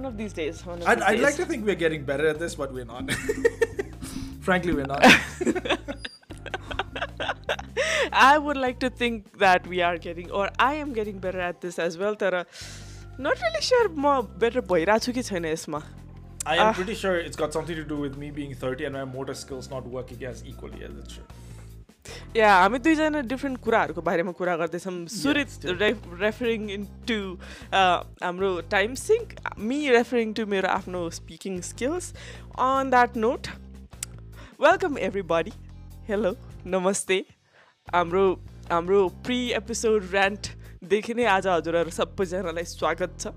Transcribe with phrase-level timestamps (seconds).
[0.00, 0.64] one of these days.
[0.66, 1.22] One of I'd, these I'd days.
[1.22, 3.10] like to think we're getting better at this, but we're not.
[4.40, 5.04] Frankly, we're not.
[8.12, 11.60] I would like to think that we are getting, or I am getting better at
[11.60, 12.14] this as well.
[12.16, 12.44] तर
[13.18, 15.82] not really sure म better भइरहेको छु कि छैन यसमा
[16.46, 16.72] I am Ah.
[16.78, 19.68] pretty sure it's got something to do with me being 30 and my motor skills
[19.70, 21.32] not working as equally as it should.
[22.35, 25.51] या हामी दुईजना डिफ्रेन्ट कुराहरूको बारेमा कुरा गर्दैछौँ। सुरित.
[26.19, 27.19] रेफरिङ इन टु
[27.75, 32.13] हाम्रो time sync me referring to मेरो आफ्नो speaking skills
[32.55, 33.47] on that note
[34.63, 35.51] welcome every buddy
[36.07, 36.31] hello
[36.67, 37.19] नमस्ते।
[37.87, 38.25] हाम्रो
[38.71, 43.35] हाम्रो प्रि एपिसोड ऱ्यान्टदेखि नै आज हजुरहरू सबैजनालाई स्वागत छ।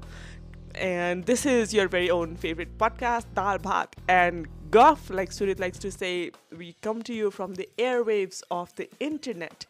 [0.84, 5.78] And this is your very own favorite podcast, Dal Bhat and Guff, like Surit likes
[5.78, 9.66] to say, we come to you from the airwaves of the internet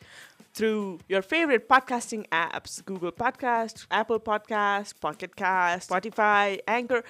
[0.55, 7.05] through your favorite podcasting apps Google Podcast, Apple Podcast, Pocket Cast, Spotify, Anchor,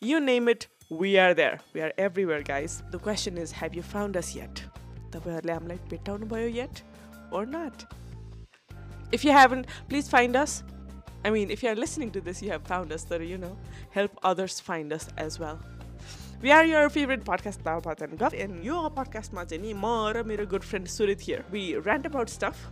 [0.00, 1.60] you name it, we are there.
[1.74, 2.82] We are everywhere, guys.
[2.90, 4.64] The question is, have you found us yet?
[5.10, 6.82] तपाईँहरूले हामीलाई भेट्टाउनु भयो yet
[7.30, 7.84] or not?
[9.12, 10.62] If you haven't, please find us.
[11.22, 13.58] I mean, if you are listening to this, you have found us, So you know,
[13.90, 15.60] help others find us as well.
[16.42, 20.36] We are your favorite podcast, Dal Bhat and Guff, and your podcast, Majani, more my
[20.36, 21.42] good friend Surit here.
[21.50, 22.68] We rant about stuff,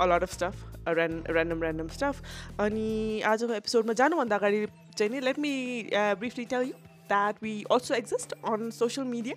[0.00, 2.20] a lot of stuff, random, random stuff.
[2.58, 2.74] And
[3.22, 6.74] today's episode, Majani, let me uh, briefly tell you
[7.08, 9.34] that we also exist on social media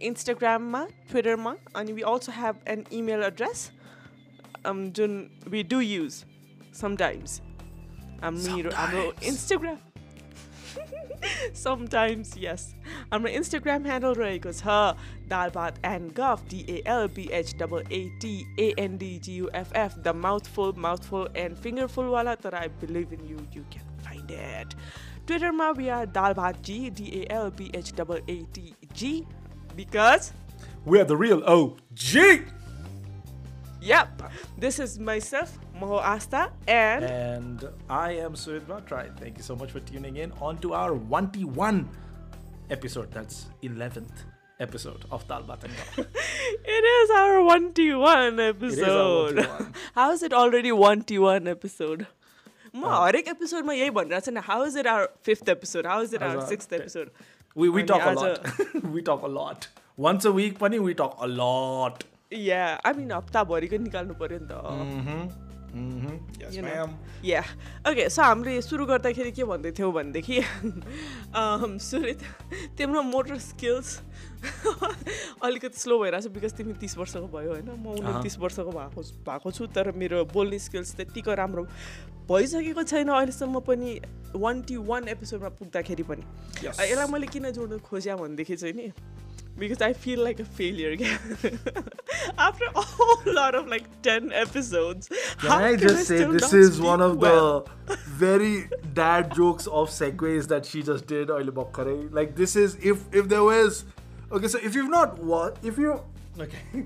[0.00, 3.70] Instagram, ma, Twitter, ma, and we also have an email address
[4.64, 4.92] um,
[5.50, 6.24] we do use
[6.72, 7.42] sometimes.
[8.22, 9.14] Um, sometimes.
[9.20, 9.78] Instagram.
[11.52, 12.74] Sometimes, yes.
[13.12, 14.96] And my Instagram handle right goes her
[15.28, 19.32] Dalbat and Guff D A L B H A A T A N D G
[19.32, 23.38] U F F the mouthful, mouthful, and fingerful wala that I believe in you.
[23.52, 24.74] You can find it.
[25.26, 29.26] Twitter ma we are Dalbat G D A L B H W A T G
[29.76, 30.32] because
[30.84, 32.57] we are the real OG.
[33.80, 34.22] Yep.
[34.58, 37.04] This is myself, Moho Astha, and.
[37.04, 39.16] And I am Surit Bhattarai.
[39.18, 41.86] Thank you so much for tuning in on to our 1T1
[42.70, 43.12] episode.
[43.12, 44.24] That's 11th
[44.60, 45.44] episode of Dal
[45.96, 49.48] it is our 1T1 um, episode.
[49.94, 52.06] How is it already 1T1 episode?
[52.74, 56.12] Ma, episode एक episode में यही भनिरहेको how is it our 5th episode how is
[56.12, 57.10] it our 6th episode
[57.54, 61.26] we talk a lot we talk a lot once a week funny we talk a
[61.26, 64.52] lot या आई मिन हप्ताभरिको निकाल्नु पऱ्यो नि त.
[67.24, 67.40] या
[67.88, 72.20] ओके सो हामीले सुरु गर्दाखेरि के भन्दै थियौँ भनेदेखि अम, सुरित
[72.78, 74.00] तिम्रो मोटर स्किल्स
[75.44, 79.50] अलिकति स्लो भइरहेको छ बिकज तिमी तिस वर्षको भयो होइन। म। उन्तिस वर्षको भएको भएको
[79.50, 81.64] छु तर मेरो बोल्ने स्किल्स त्यत्तिको राम्रो
[82.28, 84.00] भइसकेको छैन। अहिलेसम्म पनि
[84.36, 86.24] वान टी वान एपिसोडमा पुग्दाखेरि पनि.
[86.64, 88.92] यसलाई मैले किन जोड्नु खोजेँ भनेदेखि चाहिँ नि
[89.58, 91.18] because I feel like a failure again.
[92.38, 95.08] After a whole lot of like 10 episodes.
[95.38, 97.68] Can I can just I say this is one of well?
[97.86, 103.28] the very dad jokes of segues that she just did, Like this is if if
[103.28, 103.84] there was
[104.30, 106.02] Okay, so if you've not watched if you
[106.38, 106.58] okay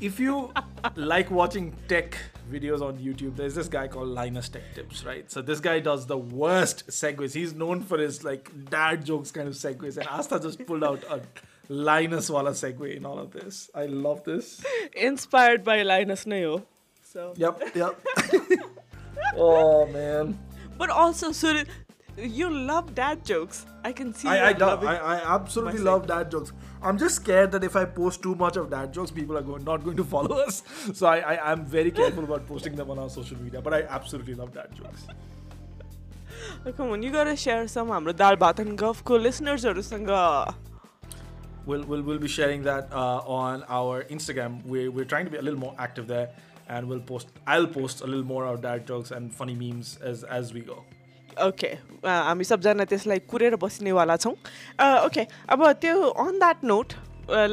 [0.00, 0.52] if you
[0.96, 2.16] like watching tech
[2.50, 5.30] videos on YouTube, there's this guy called Linus Tech Tips, right?
[5.30, 7.32] So this guy does the worst segues.
[7.32, 11.02] He's known for his like dad jokes kind of segues, and Astha just pulled out
[11.04, 11.22] a
[11.68, 13.70] Linus wala segue in all of this.
[13.74, 14.64] I love this.
[14.94, 16.66] Inspired by Linus Neo.
[17.02, 17.32] So.
[17.36, 18.00] Yep, yep.
[19.36, 20.38] oh man.
[20.76, 21.62] But also, so
[22.16, 23.66] you love dad jokes.
[23.84, 24.28] I can see.
[24.28, 26.00] I I, do, I, I absolutely myself.
[26.00, 26.52] love dad jokes.
[26.82, 29.64] I'm just scared that if I post too much of dad jokes, people are going,
[29.64, 30.62] not going to follow us.
[30.92, 33.62] So I, I am very careful about posting them on our social media.
[33.62, 35.06] But I absolutely love dad jokes.
[36.66, 37.88] Oh, come on, you gotta share some.
[37.88, 40.54] Amradal dal batan gaf ko listeners or sanga
[41.65, 44.63] We'll, we'll, we'll be sharing that uh, on our Instagram.
[44.65, 46.29] We're, we're trying to be a little more active there,
[46.67, 47.27] and we'll post.
[47.45, 50.79] I'll post a little more of dad jokes and funny memes as as we go.
[51.43, 51.67] Okay
[52.05, 54.33] हामी सबजना त्यसलाई कुरेर बस्नेवाला छौँ
[55.05, 55.23] okay
[55.55, 56.93] अब त्यो on that note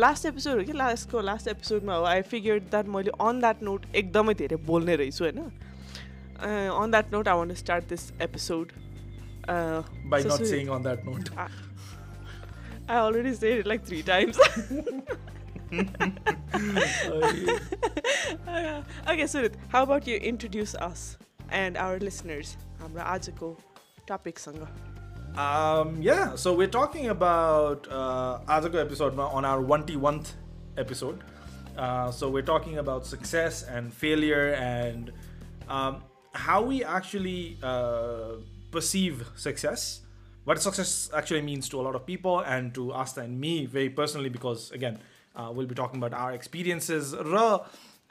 [0.05, 3.87] last episode हो कि लास्टको लास्ट एपिसोडमा हो आई फिगर द्याट मैले अन द्याट नोट
[4.03, 5.38] एकदमै धेरै बोल्ने रहेछु होइन
[6.81, 8.73] on that note I want start this episode
[10.12, 11.29] By not saying on that note.
[12.88, 14.38] I already said it like three times.
[19.09, 21.19] okay, Surit, how about you introduce us
[21.50, 22.56] and our listeners?
[22.81, 23.56] हाम्रो आजको
[24.09, 24.67] टपिकसँग
[25.37, 30.33] Um, yeah, so we're talking about uh, Azako episode ma- on our 1T1th
[30.79, 31.23] episode.
[31.77, 35.12] Uh, so we're talking about success and failure and
[35.69, 36.03] um,
[36.33, 38.37] how we actually uh,
[38.71, 40.00] perceive success
[40.44, 43.88] what success actually means to a lot of people and to Asta and me very
[43.91, 44.99] personally because again
[45.35, 47.43] uh, we'll be talking about our experiences raw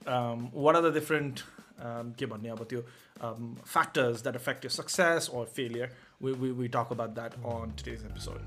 [0.06, 1.44] um, what are the different
[1.80, 2.83] um, के भन्ने अब त्यो
[3.22, 5.89] um, factors that affect your success or failure
[6.19, 8.45] we, we, we talk about that on today's episode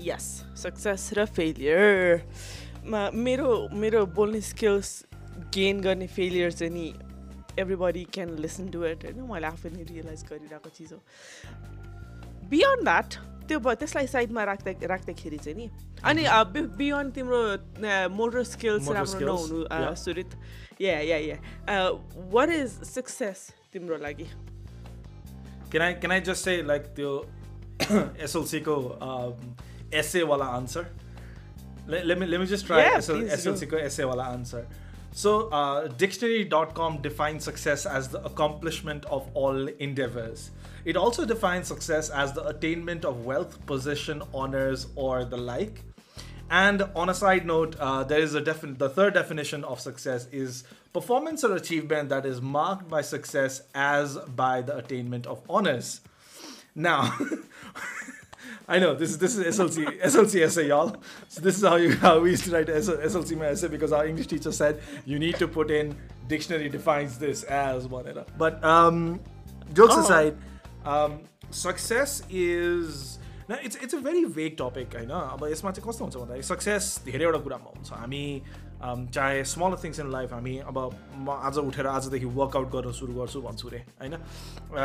[0.00, 0.24] yes
[0.62, 2.22] success र failure
[3.14, 4.90] मेरो मेरो बोल्ने skills
[5.54, 6.86] gain गर्ने failure चाहिँ नि
[7.58, 11.00] everybody can listen to it होइन मैले आफै नै रियलाइज गरिरहेको चिज हो
[12.51, 13.15] बियोन्ड द्याट
[13.47, 15.69] त्यो त्यसलाई साइडमा राख्दा राख्दाखेरि चाहिँ नि
[16.03, 16.77] अनि mhm.
[16.77, 17.41] बियोन्ड तिम्रो
[18.15, 20.35] मोटर स्किल्स राम्रो नहुनु सुरित।
[20.81, 21.37] या या या
[22.35, 24.27] वाट इज सक्सेस तिम्रो लागि?
[25.71, 27.11] क्यान आई जस्ट से लाइक त्यो
[27.81, 28.77] एसएलसीको
[29.93, 30.85] एसएवाला answer
[31.87, 34.67] let me just try एसएलसीको एसएवाला answer
[35.13, 40.51] So, uh, dictionary.com defines success as the accomplishment of all endeavors.
[40.85, 45.83] It also defines success as the attainment of wealth, position, honors, or the like.
[46.49, 50.27] And on a side note, uh, there is a defin- the third definition of success
[50.31, 56.01] is performance or achievement that is marked by success as by the attainment of honors.
[56.75, 57.17] Now,
[58.67, 60.95] I know this is this is SLC SLC essay, y'all.
[61.29, 64.05] So this is how you how we used to write SLC my essay because our
[64.05, 65.95] English teacher said you need to put in
[66.27, 68.25] dictionary defines this as whatever.
[68.37, 69.19] But um,
[69.73, 70.01] jokes Oh.
[70.01, 70.37] aside,
[70.86, 71.20] um,
[71.52, 73.18] success is
[73.50, 77.00] न it's it's a very vague topic होइन अब यसमा चाहिँ कस्तो हुन्छ भन्दाखेरि success
[77.04, 78.24] धेरैवटा कुरामा हुन्छ हामी
[78.78, 80.78] um, चाहे स्मल थिङ्स इन लाइफ हामी अब
[81.18, 84.14] म आज उठेर आजदेखि वर्कआउट गर्न सुरु गर्छु भन्छु रे होइन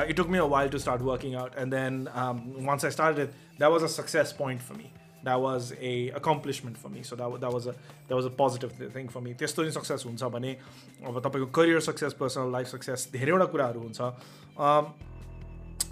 [0.10, 2.08] it took me a while to start working out and then
[2.62, 4.90] once I start that was a success point for me
[5.24, 8.96] that was a accomplishment for me so that that was a that was a positive
[8.96, 10.58] thing for me त्यस्तो नि success हुन्छ भने
[11.04, 14.94] अब तपाईँको career success personal life success धेरैवटा कुराहरू हुन्छ um,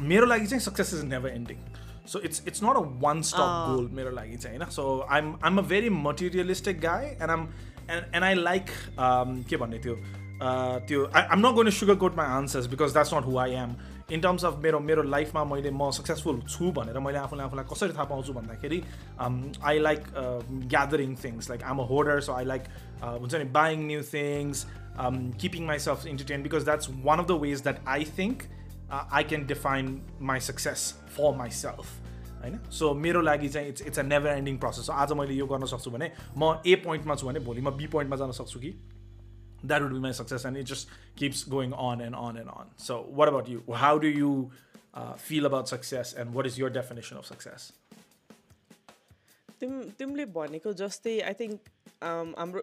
[0.00, 1.58] मेरो लागि चाहिँ success is never ending
[2.06, 4.70] so it's it's not a one stop goal मेरो लागि चाहिँ होइन?
[4.70, 7.48] So I'm I'm a very materialistic guy and um
[7.90, 8.70] and and I like
[9.48, 13.14] के भन्ने त्यो uh, त्यो I am not going sugar coat my answers because that's
[13.14, 13.76] not who I am
[14.12, 17.92] in terms of मेरो मेरो लाइफमा मैले म successful छु भनेर मैले आफूलाई आफूलाई कसरी
[17.92, 18.82] थाहा पाउँछु भन्दाखेरि
[19.64, 20.04] I like
[20.66, 22.64] gathering things like um a hoarder so I like
[23.02, 24.66] हुन्छ नि buying new things
[25.40, 28.42] keeping myself entertain because that's one of the ways that I think
[28.94, 29.86] I can define
[30.30, 30.80] my success
[31.16, 31.86] for myself
[32.40, 32.58] होइन?
[32.70, 35.66] सो मेरो लागि चाहिँ it's it's a never ending process हो आज मैले यो गर्न
[35.66, 38.70] सक्छु भने म ए पोइन्टमा छु भने भोलि म बी पोइन्टमा जान सक्छु कि?
[39.64, 40.88] That would be my success and it just
[41.18, 44.32] keeps going on and on and on so what about you how do you
[44.96, 47.72] feel about success and what is your definition of success
[49.60, 51.60] तिम तिमीले भनेको जस्तै I think
[52.08, 52.62] um, हाम्रो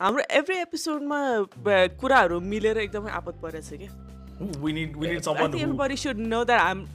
[0.00, 1.20] हाम्रो every एपिसोडमा
[2.00, 3.90] कुराहरू मिलेर एकदमै आपत परेछ क्या?
[4.62, 6.86] We need we need I someone think who everybody should know that I'm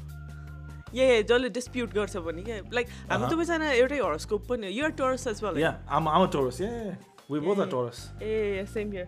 [0.94, 3.30] yeah, जसले डिस्प्युट गर्छ भने क्या लाइक हामी Uh-huh.
[3.30, 6.86] दुवैजना एउटै हर्सकोप पनि your Taurus as well yeah I'm, I'm a taurus yeah, yeah,
[6.86, 6.96] yeah.
[7.34, 8.00] we both are taurus.
[8.22, 9.08] Ah same here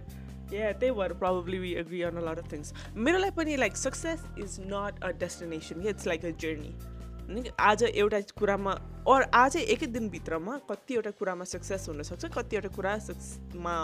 [0.53, 3.77] yeah त्यही भएर probably we agree on a lot of things मेरो लागि पनि like
[3.77, 8.71] success is not a destination it's like a journey आज एउटा कुरामा
[9.11, 13.75] और आज एकै दिनभित्रमा कतिवटा कुरामा सक्सेस हुनसक्छ कतिवटा कुरा सक्समा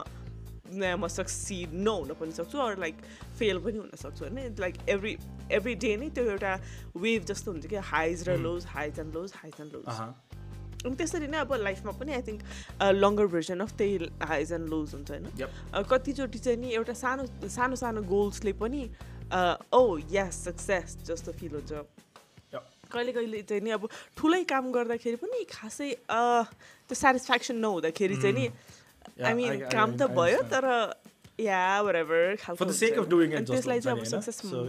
[0.73, 2.95] म सक्सिड नहुन पनि सक्छु अरू लाइक
[3.39, 5.17] फेल पनि हुनसक्छु होइन लाइक एभ्री
[5.57, 6.53] एभ्री डे नै त्यो एउटा
[6.97, 9.85] वेभ जस्तो हुन्छ कि highs raw lows highs and lows highs and lows.
[10.85, 12.41] अनि त्यसरी नै अब लाइफमा पनि I think
[12.95, 17.75] longer version of त्यही हाइज एन्ड लोज हुन्छ होइन कतिचोटि चाहिँ नि एउटा सानो सानो
[17.83, 18.83] सानो गोल्सले पनि
[19.73, 21.85] ओ यस सक्सेस जस्तो फिल हुन्छ.
[22.91, 28.45] कहिले कहिले चाहिँ नि अब ठुलै काम गर्दाखेरि पनि खासै त्यो सेटिस्फ्याक्सन नहुँदाखेरि चाहिँ नि
[29.18, 30.50] Yeah, आई मिन I- I- काम त I भयो understand.
[30.50, 33.84] तर या whatever खालको for the हुन्छ sake of doing it अनि जस्तो त्यसलाई हुन्छ
[33.84, 34.20] चाहिँ नि अब होइन?
[34.20, 34.62] सक्सेस So,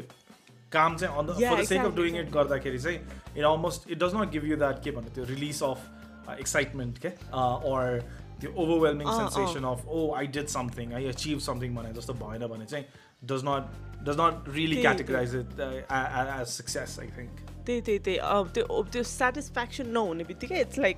[0.75, 2.99] काम चाहिँ on the Yeah, for the sake of exactly, doing it गर्दाखेरि चाहिँ
[3.41, 5.79] it almost it does not give you that के भन्ने त्यो release of
[6.27, 8.01] uh, excitement के uh, or
[8.43, 9.29] the overwhelming uh, uh.
[9.29, 12.85] sensation of oh I did something I achieved something भने जस्तो भएन भने चाहिँ
[13.33, 13.69] does not
[14.09, 17.99] does not really त्यही, categorize it uh, a- a- as success I think त्यही त्यही
[18.05, 20.97] त्यही अब त्यो त्यो सेटिस्फ्याक्सन नहुने बित्तिकै इट्स लाइक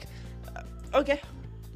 [1.02, 1.18] ओके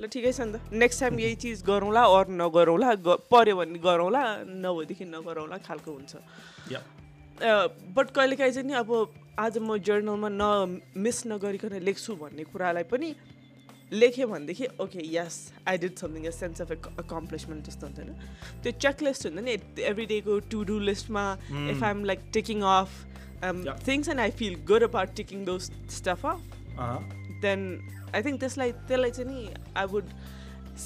[0.01, 2.95] ल ठिकै छ नि त। नेक्स्ट टाइम यही चिज गरौँला अरू नगरौँला
[3.31, 4.23] पऱ्यो भने गरौँला
[4.65, 6.13] नभएदेखि नगरौँला खालको हुन्छ।
[7.95, 8.91] बट कहिलेकाहीँ चाहिँ नि अब
[9.39, 13.15] आज म जर्नलमा न मिस नगरिकन लेख्छु भन्ने कुरालाई पनि
[13.93, 15.37] लेखेँ भनेदेखि okay yes
[15.69, 18.15] I did something sense of accomplishment जस्तो हुन्छ होइन
[18.63, 19.53] त्यो चेकलिस्ट हुन्छ नि
[19.91, 21.25] एभ्री डेको टु डु लिस्टमा
[21.71, 22.91] if I am like taking off.
[23.89, 26.41] Things and I feel good about taking those stuff off.
[27.47, 27.61] Then
[28.15, 30.07] I think त्यसलाई त्यसलाई चाहिँ नि I would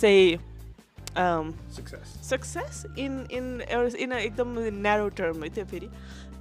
[0.03, 0.13] say
[1.75, 2.09] success.
[2.23, 3.47] Success in in
[3.99, 5.89] in a एकदम narrow term है त्यो फेरि।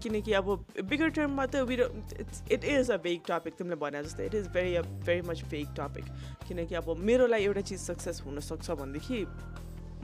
[0.03, 0.49] किनकि अब
[0.89, 1.81] बिगर टर्ममा त we're
[2.21, 5.41] it's it is a vague topic तिमीले भने जस्तै it is very a very much
[5.51, 6.05] vague topic
[6.47, 9.25] किनकि अब मेरो लागि एउटा चिज सक्सेस हुनसक्छ भनेदेखि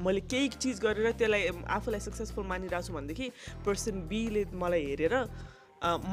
[0.05, 3.27] मैले केही चिज गरेर त्यसलाई आफूलाई सक्सेसफुल मानिरहेको छु भनेदेखि
[3.65, 5.15] पर्सन बीले मलाई हेरेर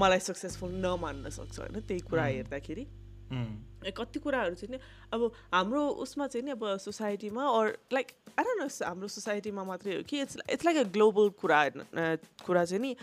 [0.03, 1.81] मलाई सक्सेसफुल नमान्न सक्छ होइन?
[1.81, 2.85] त्यही कुरा हेर्दाखेरि।
[3.31, 4.79] कति कुराहरू चाहिँ नि।
[5.13, 8.07] अब हाम्रो उसमा चाहिँ नि अब सोसाइटीमा अर लाइक
[8.39, 11.61] आएर न हाम्रो सोसाइटीमा मात्रै हो कि it's it's like a global कुरा
[12.47, 12.97] कुरा चाहिँ नि।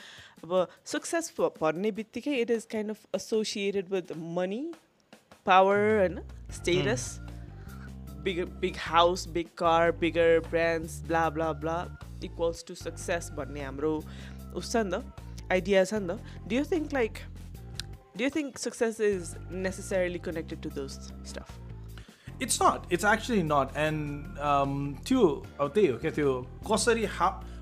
[0.44, 4.64] अब सक्सेस भन्ने बित्तिकै it is kind of associated with money
[5.46, 6.20] power होइन
[6.54, 7.08] status
[8.24, 11.78] big big house big car bigger brands blah blah blah
[12.24, 13.94] equals to success भन्ने हाम्रो
[14.56, 17.14] उस छ नि त आइडिया छ नि त। Do you think like
[18.18, 21.60] do you think success is necessarily connected to those stuff?
[22.40, 22.86] It's not.
[22.90, 23.76] It's actually not.
[23.76, 26.48] And um to okay to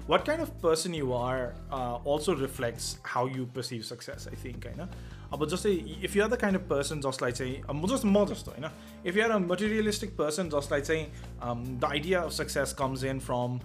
[0.07, 4.67] what kind of person you are uh, also reflects how you perceive success i think
[4.71, 4.87] I know
[5.31, 8.47] but just say if you're the kind of person just like say um, just modest
[8.55, 8.69] you know
[9.03, 13.19] if you're a materialistic person just like saying um, the idea of success comes in
[13.19, 13.59] from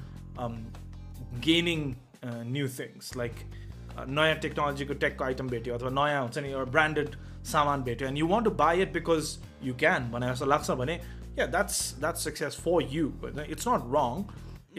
[3.90, 7.16] um, uh, नयाँ टेक्नोलोजीको टेकको item भेट्यो अथवा नयाँ हुन्छ नि एउटा branded
[7.52, 11.00] सामान भेट्यो and you want to buy it because you can भने जस्तो लाग्छ भने
[11.38, 14.24] yeah that's that's success for you होइन it's not wrong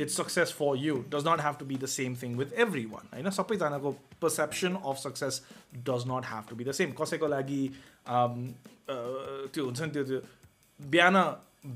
[0.01, 2.53] it's success for you does not have to be the same thing with
[2.91, 3.29] everyone होइन?
[3.37, 3.91] सबैजनाको
[4.21, 5.41] perception of success
[5.89, 7.61] does not have to be the same कसैको लागि
[8.09, 10.21] त्यो हुन्छ नि त्यो त्यो
[10.79, 11.23] बिहान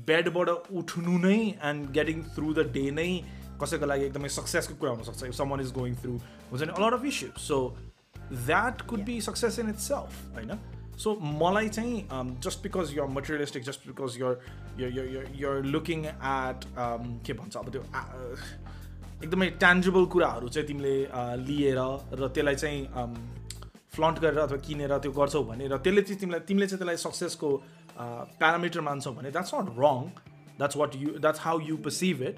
[0.06, 3.10] बेडबाट उठ्नु नै and getting through the day नै
[3.62, 6.12] कसैको लागि एकदमै सक्सेसको कुरा हुनसक्छ if someone is going through
[6.50, 7.58] हुन्छ नि a lot of issue so
[8.32, 10.58] that could be success in itself होइन?
[10.98, 16.64] सो मलाई चाहिँ just because you're materialistic just because you're you're looking at
[17.26, 17.82] के भन्छ अब त्यो
[19.24, 20.96] एकदमै ट्यान्जेबल कुराहरू चाहिँ तिमीले
[21.44, 21.78] लिएर
[22.20, 22.80] र त्यसलाई चाहिँ
[23.96, 27.50] फ्लन्ट गरेर अथवा किनेर त्यो गर्छौ भने र त्यसले चाहिँ तिमीलाई तिमीले चाहिँ त्यसलाई सक्सेसको
[28.40, 30.02] प्यारामिटर मान्छौ भने that's not wrong
[30.58, 32.36] that's what you that's how you perceive it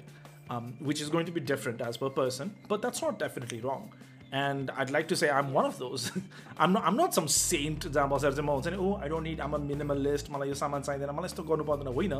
[0.50, 3.92] um, which is going to be different as per person, but that's not definitely wrong.
[4.32, 6.10] And I'd like to say I'm one of those.
[6.58, 10.28] I'm not I'm not some saint example saying, oh, I don't need I'm a minimalist,
[10.30, 12.14] मलाई यो सामान चाहिँदैन मलाई यस्तो गर्नु पर्दैन होइन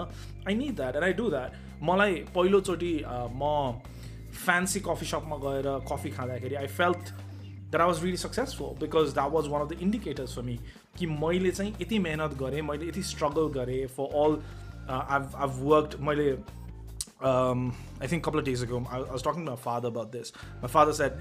[0.47, 1.53] I need that and I do that.
[1.83, 2.93] मलाई पहिलोचोटि
[3.35, 3.83] म
[4.45, 7.13] फ्यान्सी कफी सपमा गएर कफी खाँदाखेरि I felt
[7.71, 10.61] that I was really successful because that was one of the indicators for me
[10.99, 14.39] कि मैले चाहिँ यति मेहनत गरेँ मैले यति स्ट्रगल गरेँ for all
[14.89, 16.39] uh, I've, I've worked मैले
[17.21, 19.89] um, I think a couple of days ago, I, I was talking to my father
[19.89, 20.33] about this.
[20.63, 21.21] My father said,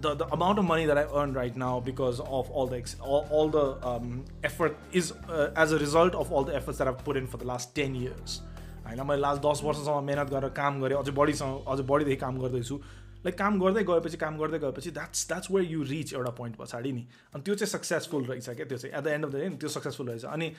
[0.00, 3.26] the, the amount of money that I earn right now because of all the all,
[3.30, 7.04] all the um, effort is uh, as a result of all the efforts that I've
[7.04, 8.40] put in for the last 10 years.
[8.86, 12.76] होइन मैले last दस वर्षसम्म मेहनत गरेर काम गरेँ अझै बढीसँग अझै बढीदेखि काम गर्दैछु
[13.24, 16.92] लाइक काम गर्दै गएपछि काम गर्दै गएपछि that's that's where you rich एउटा पोइन्ट पछाडि
[16.92, 19.48] नि अनि त्यो चाहिँ सक्सेसफुल रहेछ क्या त्यो चाहिँ at the end of the day
[19.62, 20.50] त्यो सक्सेसफुल रहेछ अनि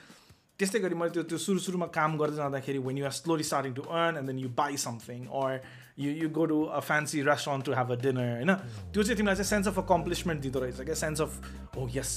[0.59, 3.73] त्यस्तै गरी मैले त्यो त्यो सुरु सुरुमा काम गर्दै जाँदाखेरि when you are slowly starting
[3.79, 5.59] to earn and then you buy something or
[5.99, 9.35] you you go to a fancy restaurant to have a dinner होइन त्यो चाहिँ तिमीलाई
[9.35, 12.13] चाहिँ सेन्स अफ अकम्प्लिसमेन्ट दिँदो रहेछ क्या sense of O yes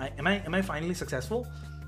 [0.00, 1.44] I am I am I finally successful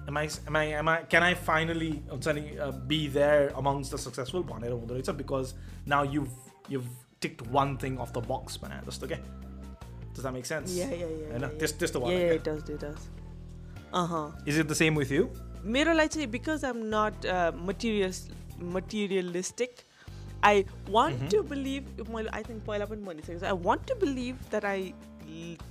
[0.08, 2.46] am I am I am I can I finally हुन्छ नि
[2.92, 5.54] be there amongst the successful भनेर हुँदो रहेछ because
[5.96, 6.26] now you
[6.70, 6.82] you
[7.20, 9.20] टिक्ट one thing off the बक्स भने जस्तो क्या
[10.14, 10.72] Does that make sense?
[10.74, 11.26] Yeah, yeah, yeah.
[11.32, 13.02] होइन त्यस्तो Yeah, yeah, it does, it does.
[13.92, 14.22] Uh-huh.
[14.44, 15.28] Is it the same with you?
[15.65, 17.25] मेरो लागि चाहिँ because I'm not
[17.61, 18.27] materials
[18.73, 19.75] materialistic
[20.45, 24.39] I want to believe मैले I think पहिला पनि भनिसकेको छु I want to believe
[24.49, 24.93] that I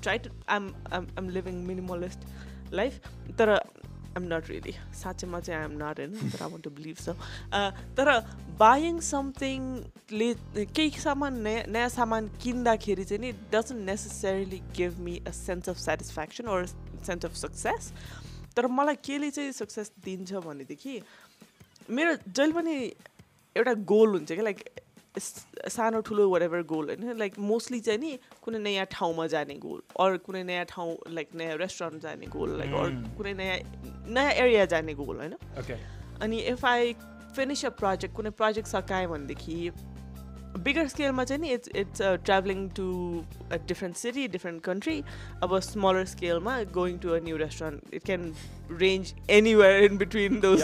[0.02, 2.26] try to I'm I'm I'm living minimalist
[2.72, 3.08] life
[3.38, 7.14] तर आइम नट रियली साँच्चैमा चाहिँ आइएम नट होइन तर आई वान्ट टु बिलिभ छ
[7.98, 8.10] तर
[8.58, 10.32] बाइङ समथिङले
[10.72, 15.76] केही सामान नयाँ नयाँ सामान किन्दाखेरि चाहिँ नि doesn't necessarily give me a sense of
[15.80, 17.92] satisfaction or sense of success
[18.56, 21.00] तर मलाई केले चाहिँ सक्सेस दिन्छ भनेदेखि
[21.90, 22.74] मेरो जहिले पनि
[23.56, 24.64] एउटा गोल हुन्छ क्या लाइक
[25.68, 29.80] सानो ठुलो वाट एभर गोल होइन लाइक मोस्टली चाहिँ नि कुनै नयाँ ठाउँमा जाने गोल
[30.00, 33.58] अरू कुनै नयाँ ठाउँ लाइक नयाँ रेस्टुरेन्ट जाने गोल लाइक अरू कुनै नयाँ
[34.08, 35.34] नयाँ एरिया जाने गोल होइन।
[36.22, 36.92] अनि if I
[37.36, 39.58] finish a project कुनै प्रोजेक्ट सकाएँ भनेदेखि
[40.58, 42.88] बिगर स्केलमा चाहिँ नि it's it's travelling to
[43.52, 45.02] a different city different country
[45.42, 48.32] अब smaller स्केलमा going to a new restaurant it can
[48.80, 50.62] range anywhere in between those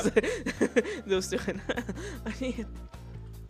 [1.09, 1.61] those होइन
[2.27, 2.53] अनि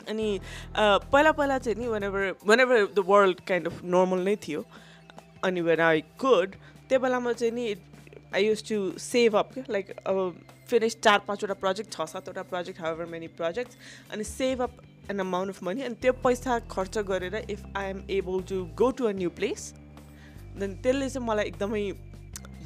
[0.09, 0.28] अनि
[0.76, 4.64] पहिला पहिला चाहिँ नि whenever whenever the world kind of normal नै थियो
[5.45, 6.54] अनि वेन आई कुड
[6.90, 7.75] त्यो बेलामा चाहिँ नि
[8.35, 12.80] I used to save up क्या लाइक अब फिनिस चार पाँचवटा प्रोजेक्ट छ सातवटा project
[12.80, 13.76] however many projects
[14.12, 14.80] अनि save up
[15.11, 18.91] an amount of money अनि त्यो पैसा खर्च गरेर if I am able to go
[19.00, 19.73] to a new place
[20.59, 21.83] then त्यसले चाहिँ मलाई एकदमै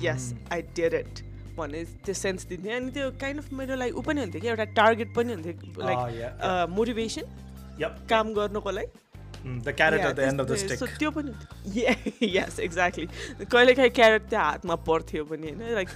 [0.03, 1.23] यस आई डेड इट
[1.57, 4.65] भन्ने त्यो सेन्स दिन्थ्यो अनि त्यो काइन्ड अफ मेरो लागि ऊ पनि हुन्थ्यो कि एउटा
[4.81, 7.39] टार्गेट पनि हुन्थ्यो लाइक मोटिभेसन
[7.81, 7.93] Yep.
[8.09, 10.81] काम गर्नुको लागि the carrot Yeah, at the end of the त्यस- stick.
[10.81, 13.07] so त्यो पनि यस एक्ज्याक्टली
[13.53, 15.89] कहिलेकाहीँ क्यारेट त्यो हातमा पर्थ्यो पनि होइन लाइक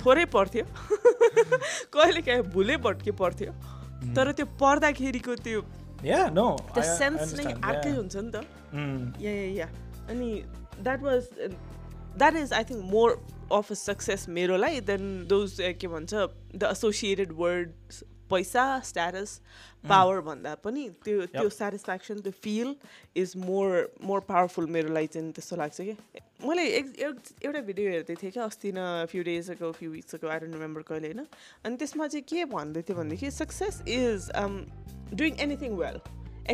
[0.00, 0.64] थोरै पर्थ्यो
[1.96, 3.52] कहिलेकाहीँ भुलै भट्के पर्थ्यो.
[4.16, 5.60] तर त्यो पर्दाखेरिको त्यो
[6.98, 7.90] सेन्स नै अर्कै.
[7.96, 8.44] हुन्छ नि त
[8.74, 9.22] Mm.
[9.22, 9.66] या या या
[10.10, 10.28] अनि
[10.82, 11.28] that was
[12.18, 13.10] that is I think more
[13.52, 16.14] of a success मेरो लागि देन दोज के भन्छ
[16.56, 18.02] द एसोसिएटेड वर्ड्स
[18.34, 19.40] पैसा स्ट्याटस
[19.88, 22.74] पावर भन्दा पनि त्यो त्यो सेटिस्फ्याक्सन त्यो feel
[23.22, 23.66] is more
[24.10, 25.96] more powerful मेरो लागि चाहिँ त्यस्तो लाग्छ कि?
[26.46, 30.28] मैले एक एउटा भिडियो हेर्दै थिएँ क्या अस्ति न few days ago few weeks ago
[30.28, 31.26] I don't remember कहिले होइन?
[31.64, 34.30] अनि त्यसमा चाहिँ के भन्दै थियो भनेदेखि success is
[35.20, 36.00] doing anything well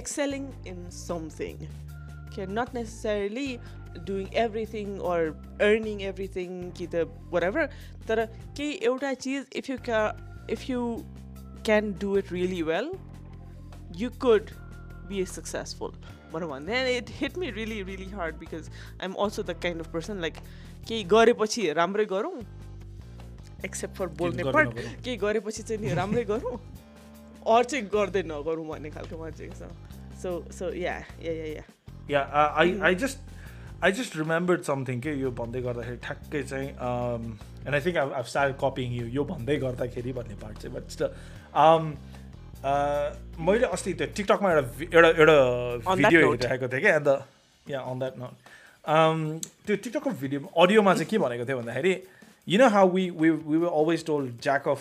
[0.03, 1.69] excelling in something
[2.31, 3.59] okay not necessarily
[4.09, 5.17] doing everything or
[5.69, 7.01] earning everything कि त
[7.33, 7.65] whatever
[8.09, 8.25] तर
[8.57, 10.03] केही एउटा चिज if you ca
[10.57, 10.85] if you
[11.69, 12.88] can do it really well
[14.02, 14.52] you could
[15.09, 15.93] be successful.
[16.33, 19.93] भनौँ भन्दा and it hit me really really hard because I'm also the kind of
[19.93, 20.38] person like
[20.88, 22.37] केही गरेपछि राम्रै गरौँ
[23.64, 28.90] एक्सेप्ट फर बोल्ने पार्ट। केही गरेपछि चाहिँ नि राम्रै गरौँ अरू चाहिँ गर्दै नगरौँ भन्ने
[28.97, 29.69] खालको मान्छे छ।
[30.23, 31.64] सो सो या या या या
[32.11, 33.19] Yeah, uh, I, I just
[33.83, 38.23] I just remembered something के यो भन्दै गर्दाखेरि ठ्याक्कै चाहिँ and I think I I
[38.31, 40.85] start copying you यो भन्दै गर्दाखेरि भन्ने पार्ट चाहिँ बट
[43.47, 45.37] मैले अस्ति त्यो टिकटकमा एउटा एउटा एउटा
[45.95, 46.21] भिडियो.
[46.21, 47.09] हेरिरहेको थिएँ क्या अन्त
[47.71, 48.33] या अन द्याट नोट
[49.66, 51.95] त्यो टिकटकको भिडियो अडियोमा चाहिँ के भनेको थियो भन्दाखेरि
[52.49, 54.80] you know how we we we were always told jack of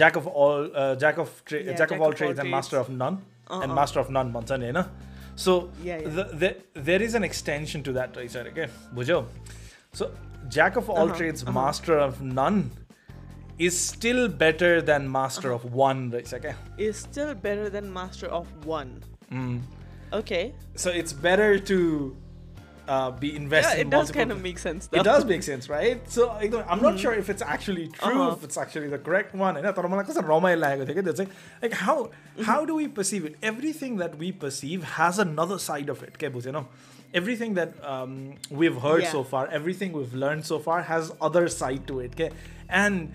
[0.00, 0.54] jack of all
[1.00, 2.50] jack of trade jack of all trades and.
[2.50, 3.18] Master of none
[3.52, 3.72] and.
[3.74, 4.82] Master of none भन्छ नि होइन
[5.44, 5.52] सो
[6.88, 9.20] there is an extension to that रहेछ अरे क्या बुझ्यौ
[9.94, 10.04] so
[10.52, 11.44] jack of all trades.
[11.48, 12.62] Master of none
[13.58, 15.76] is still better than master of uh-huh.
[15.76, 16.14] one.
[16.14, 16.54] Okay.
[16.78, 19.02] Is still better than master of one.
[19.30, 19.62] Mm.
[20.12, 20.54] Okay.
[20.74, 22.16] So it's better to
[22.88, 23.76] uh, be invested.
[23.76, 24.86] Yeah, it does kind of make sense.
[24.86, 25.00] Though.
[25.00, 26.08] It does make sense, right?
[26.10, 26.82] So I am mm-hmm.
[26.82, 28.36] not sure if it's actually true, uh-huh.
[28.36, 29.56] if it's actually the correct one.
[29.56, 31.28] I I thought, oh, like, that's like,
[31.62, 32.42] like how mm-hmm.
[32.42, 33.36] how do we perceive it?
[33.42, 36.16] Everything that we perceive has another side of it.
[36.20, 36.68] You know,
[37.14, 39.12] everything that um, we've heard yeah.
[39.12, 42.12] so far, everything we've learned so far has other side to it.
[42.12, 42.30] Okay,
[42.68, 43.12] And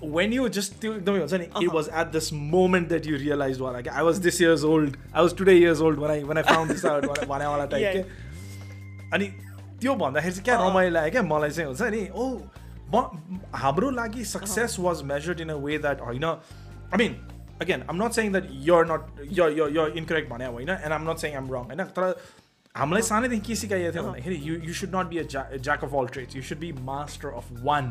[0.00, 1.74] when you just त्यो एकदमै हुन्छ नि it Uh-huh.
[1.76, 5.22] was at this moment that you realized well like I was this years old I
[5.26, 7.92] was today years old when I when I found this out भने- भने वाला type.
[7.92, 9.26] के अनि
[9.80, 11.22] त्यो भन्दाखेरि चाहिँ क्या अँ। रमाइलो लाग्यो क्या?
[11.30, 12.24] मलाई चाहिँ हुन्छ नि ओ
[12.94, 13.02] म
[13.64, 17.14] हाम्रो लागि success was measured in a way that होइन I mean
[17.62, 21.10] again I'm not saying that you're not यो यो यो इनकरेक्ट भने होइन एन्ड आम
[21.10, 21.84] नट सेङ आम रङ होइन?
[21.96, 22.14] तर
[22.74, 26.06] हामीलाई सानैदेखि के सिकाइएको थियो भन्दाखेरि you you should not be a jack of all
[26.16, 27.90] trades you should be master of one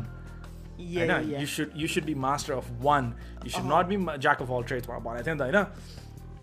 [0.77, 1.39] होइन yeah.
[1.41, 3.13] You should you should be master of one
[3.45, 5.67] you should not B jack of all trades भनेको थियो नि त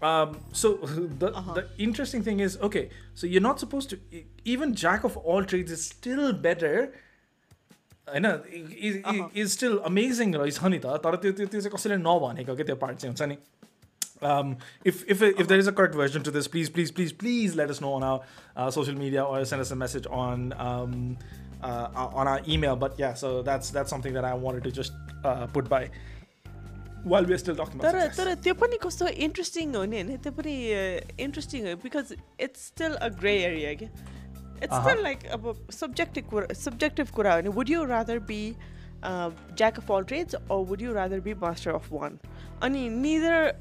[0.03, 2.89] होइन so the the interesting thing is okay
[3.21, 3.97] so you not suppose to
[4.53, 6.81] even jack of all trades is still better
[8.09, 8.27] होइन
[9.37, 12.77] is still amazing रहेछ नि त तर त्यो त्यो त्यो चाहिँ कसैले नभनेको क्या त्यो
[12.85, 13.39] पार्ट चाहिँ हुन्छ नि
[14.23, 17.55] um, if if if there is a correct version to this, please please please please
[17.55, 18.21] let us know on our
[18.57, 21.17] uh, social media or send us a message on um,
[21.63, 22.77] uh, on our email.
[22.77, 24.93] But yeah, so that's that's something that I wanted to just
[25.25, 25.83] uh, put by
[27.05, 28.17] while we're still talking about तर success.
[28.19, 30.55] तर त्यो पनि कस्तो interesting हो नि होइन त्यो पनि
[31.27, 33.89] इन्ट्रेस्टिङ हो because it's still a grey area क्या
[34.63, 34.83] इट्स Uh-huh.
[34.83, 38.43] स्टिल लाइक अब सब्जेक्टिभ कुरा सब्जेक्टिभ कुरा हो नि would you rather be
[39.03, 42.19] jack of all trades or would you rather be master of वान
[42.69, 43.53] अनि निदर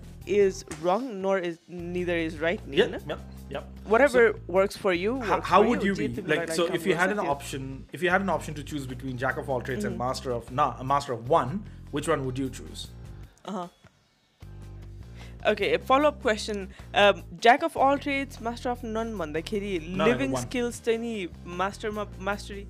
[0.41, 1.57] इज रङ नर इज
[1.97, 3.65] निदर इज राइट नि yeah, होइन yep, yep.
[3.93, 4.23] whatever
[4.57, 6.39] works for you How, works how for would you J be तिमीलाई like?
[6.45, 7.67] right So काम if you had गर्छ an त्यो- option,
[7.99, 10.07] if you had an option to choose between jack of all trades and Mm-hmm.
[10.09, 11.57] master of na, a master of one,
[11.97, 12.87] which one would you choose?
[13.45, 13.67] Uh-huh.
[15.45, 16.67] Okay, a follow-up question.
[16.93, 19.71] Um, jack of all trades, master of none भन्दाखेरि
[20.01, 20.41] No, living one.
[20.47, 21.13] skills चाहिँ नि
[21.61, 22.65] masterमा mastery.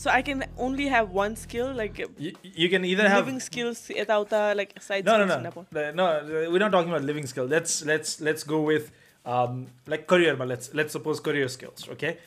[0.00, 2.32] So I can only have one skill, like uh, You,
[2.64, 5.92] you can either have living skills यताउता like side no, no, skills no, नपाउ- The-
[6.00, 6.50] no.
[6.52, 7.46] We're not talking about living skill.
[7.46, 8.90] Let's let's let's go with
[9.25, 10.35] um, like career.
[10.35, 11.87] But let's let's suppose career skills.
[11.89, 12.17] Okay,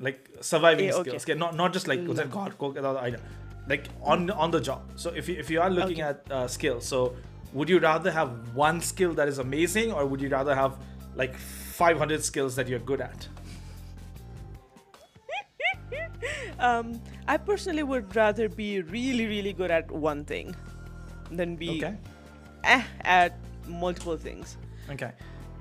[0.00, 1.00] like surviving okay.
[1.10, 1.22] skills.
[1.22, 2.30] Okay, not not just like Mm.
[2.30, 3.20] God.
[3.66, 4.82] Like on on the job.
[4.96, 6.02] So if you if you are looking Okay.
[6.02, 7.16] at uh, skills, so
[7.54, 10.76] would you rather have one skill that is amazing, or would you rather have
[11.14, 13.28] like 500 skills that you're good at?
[16.58, 20.54] Um, I personally would rather be really, really good at one thing
[21.30, 21.96] than be Okay.
[22.64, 23.36] eh, at
[23.66, 24.56] multiple things.
[24.90, 25.10] Okay.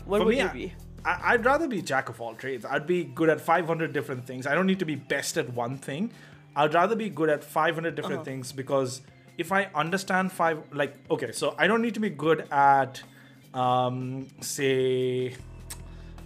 [0.05, 0.73] What For would me, you be?
[1.05, 2.65] I, would rather be jack of all trades.
[2.65, 4.47] I'd be good at 500 different things.
[4.47, 6.11] I don't need to be best at one thing.
[6.55, 8.23] I'd rather be good at 500 different uh-huh.
[8.23, 9.01] things because
[9.37, 13.01] if I understand five, like, okay, so I don't need to be good at,
[13.53, 15.35] um, say,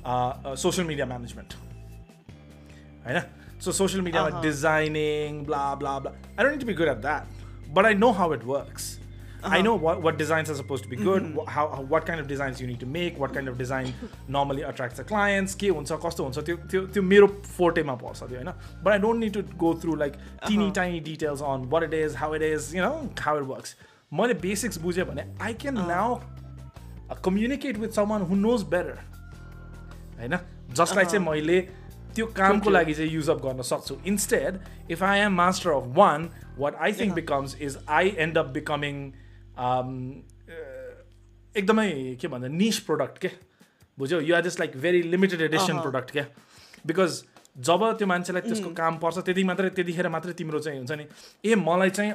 [0.06, 1.56] uh, uh, social media management.
[3.06, 3.24] Right?
[3.60, 4.36] So, social media uh-huh.
[4.36, 6.12] like designing, blah, blah, blah.
[6.38, 7.26] I don't need to be good at that,
[7.74, 8.97] but I know how it works.
[9.43, 12.07] Works I know what, what designs are supposed to be good, wh- how, how what
[12.07, 13.93] kind of designs you need to make, what kind of design
[14.29, 17.27] normally attracts the clients, के हुन्छ कस्तो हुन्छ त्यो त्यो त्यो मेरो
[17.57, 18.51] फोर्टेमा पर्छ त्यो होइन
[18.85, 20.13] but I don't need to go through like
[20.47, 23.77] टिनी tiny details on watt it is how it is you know how it works
[24.13, 26.19] मैले बेसिक्स बुझेँ भने आई क्यान now
[27.25, 28.99] communicate with someone who knows better
[30.19, 30.39] होइन
[30.73, 31.61] जसलाई चाहिँ मैले
[32.15, 34.59] त्यो कामको लागि चाहिँ युज अप गर्न सक्छु instead
[34.91, 36.29] if I M master of one
[36.59, 39.23] watt I think becomes is I end up becoming um,
[41.56, 41.90] एकदमै
[42.22, 43.30] के भन्छ निस प्रोडक्ट के?
[43.98, 46.26] बुझ्यौ you are just like very limited edition product क्या
[46.86, 47.24] बिकज
[47.68, 51.06] जब त्यो मान्छेलाई त्यसको काम पर्छ त्यति मात्रै त्यतिखेर मात्रै तिम्रो चाहिँ हुन्छ नि।
[51.46, 52.14] ए मलाई चाहिँ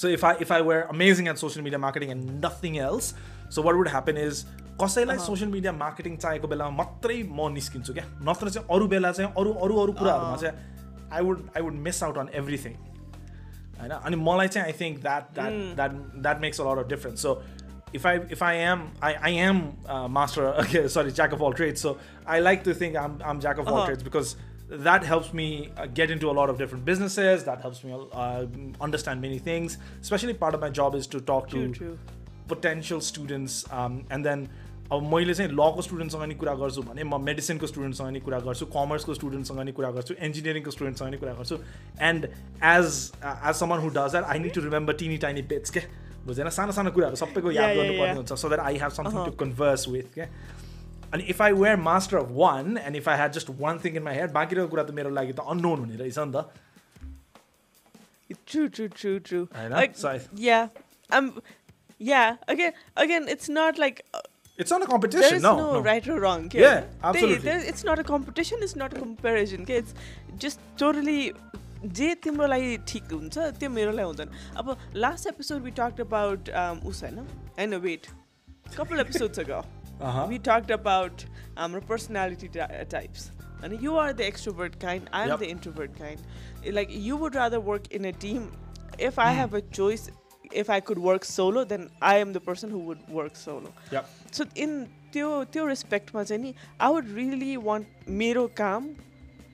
[0.00, 3.14] so if I if I were amazing at social media marketing and nothing else
[3.54, 4.44] so what would happen is
[4.82, 8.04] कसैलाई सोसियल मिडिया मार्केटिङ चाहिएको बेलामा मात्रै म निस्किन्छु क्या?
[8.28, 12.02] नत्र चाहिँ अरू बेला चाहिँ अरू अरू अरू कुराहरूमा चाहिँ I would I would miss
[12.02, 12.72] out on everything
[13.79, 15.91] होइन अनि मलाई चाहिँ I think that that that
[16.25, 17.41] that makes a lot of difference so
[17.97, 19.59] if I if I am I, I am
[19.95, 21.91] uh, master okay sorry jack of all trades so
[22.33, 23.85] I like to think I'm I'm jack of all Uh-huh.
[23.89, 24.31] trades because
[24.87, 28.43] that helps me uh, get into a lot of different businesses that helps me uh,
[28.87, 31.93] understand many things especially part of my job is to talk True, to true.
[32.53, 34.45] potential students um, and then
[34.92, 38.66] अब मैले चाहिँ लको स्टुडेन्टसँग नि कुरा गर्छु भने म मेडिसिनको स्टुडेन्टसँग नि कुरा गर्छु
[38.76, 41.58] कमर्सको स्टुडेन्टसँग नि कुरा गर्छु इन्जिनियरिङको स्टुडेन्टसँग नि कुरा गर्छु
[42.10, 42.24] and
[42.74, 42.86] as
[43.24, 45.80] as someone who does that I need to remember tiny tiny bits के
[46.26, 48.14] बुझेन सानो सानो कुराहरू सबैको याद गर्नुपर्ने.
[48.14, 49.24] हुन्छ so that I have something.
[49.24, 50.26] To converse with क्या
[51.14, 54.02] अनि if I were master of one and if I had just one thing in
[54.08, 56.50] my head बाँकीको कुरा त मेरो लागि त अननोन हुने रहेछ नि त
[58.50, 59.38] True, true, true, true.
[59.60, 59.76] I know.
[59.76, 60.68] Like, So I- yeah,
[61.10, 61.30] um,
[62.08, 62.36] yeah.
[62.52, 64.20] Again, again, it's not like uh,
[64.59, 65.81] it's not a there competition is no, no, no.
[65.87, 66.45] right or wrong.
[66.49, 66.61] okay?
[66.65, 67.43] Yeah, They- absolutely.
[67.49, 68.65] there- it's not a competition.
[68.67, 69.63] It's not a comparison.
[69.67, 69.79] okay?
[69.83, 69.93] It's
[70.45, 71.19] just totally.
[71.97, 76.49] जे तिम्रो लागि ठिक हुन्छ त्यो मेरो लागि हुँदैन अब last episode we talked about
[76.91, 77.17] उस होइन
[77.59, 78.07] होइन wait
[78.77, 79.63] couple episodes ago
[80.07, 80.23] Uh-huh.
[80.29, 81.21] we talked about
[81.65, 83.27] um, our personality ty- types
[83.67, 85.39] and you are the extrovert kind i'm Yep.
[85.43, 88.41] the introvert kind like you would rather work in a team
[89.09, 89.29] if i
[90.49, 90.49] Hmm.
[90.51, 93.09] have a choice if i could work solo then i am the person who would
[93.09, 94.05] work solo Yep.
[94.31, 98.89] so in त्यो त्यो रेस्पेक्टमा चाहिँ नि I would really want मेरो काम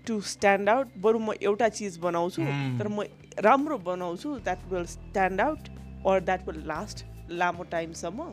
[0.07, 2.79] to stand out बरु म एउटा चिज बनाउँछु Hmm.
[2.79, 3.03] तर म
[3.39, 5.69] राम्रो बनाउँछु that will stand out
[6.07, 8.31] or that will last लामो टाइमसम्म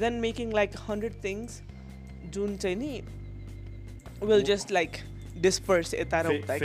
[0.00, 1.60] then making like hundred things
[2.34, 3.00] जुन चाहिँ नि
[4.22, 4.96] विल जस्ट लाइक
[5.36, 6.56] डिस्पर्स यता र उता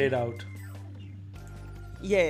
[2.05, 2.21] या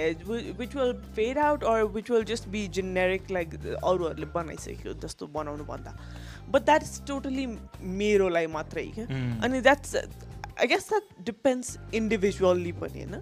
[0.58, 5.64] which will fade out or which will just be generic like अरूहरूले बनाइसक्यो जस्तो बनाउनु
[5.64, 5.96] भन्दा।
[6.50, 7.46] बट द्याट इज टोटली
[8.00, 9.06] मेरोलाई मात्रै क्या?
[9.06, 9.44] Mm.
[9.44, 9.96] अनि that's
[10.60, 13.14] I guess that depends individually पनि होइन?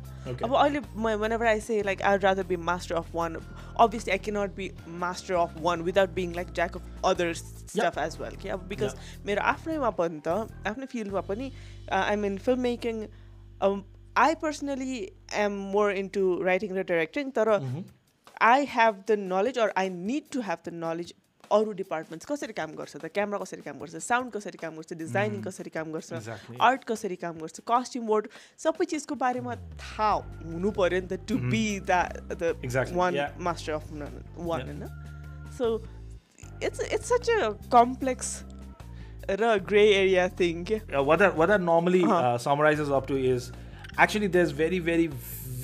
[0.44, 3.36] अब अहिले म whenever I say like I rather be master of one
[3.80, 4.70] obviously I cannot be
[5.04, 8.94] master of one without being like jack of other stuff as well कि अब because
[9.26, 11.52] मेरो आफ्नैमा पनि त आफ्नै फिल्डमा पनि
[11.92, 13.06] I mean film making
[14.25, 14.97] I personally
[15.47, 17.83] am more into writing raw directing तर Mhm.
[18.53, 21.13] I have the knowledge or I need to have the knowledge
[21.55, 25.41] अरू डिपार्टमेन्ट्स कसरी काम गर्छ त क्यामरा कसरी काम गर्छ साउन्ड कसरी काम गर्छ डिजाइनिङ
[25.47, 26.57] कसरी काम गर्छ Exactly.
[26.67, 28.27] आर्ट कसरी काम गर्छ कस्ट्युम बोर्ड
[28.65, 30.11] सबै चिजको बारेमा थाहा
[30.45, 33.35] हुनु पऱ्यो नि त to be the the Exactly, one yeah.
[33.49, 34.71] Master of one Yeah.
[34.71, 35.69] होइन so
[36.63, 38.31] it's it's such a complex
[39.41, 42.23] र ग्रे एरिया थिङ के uh, what that what that normally Uh-huh.
[42.31, 43.51] uh, summarizes up to is
[44.04, 45.06] actually there's very very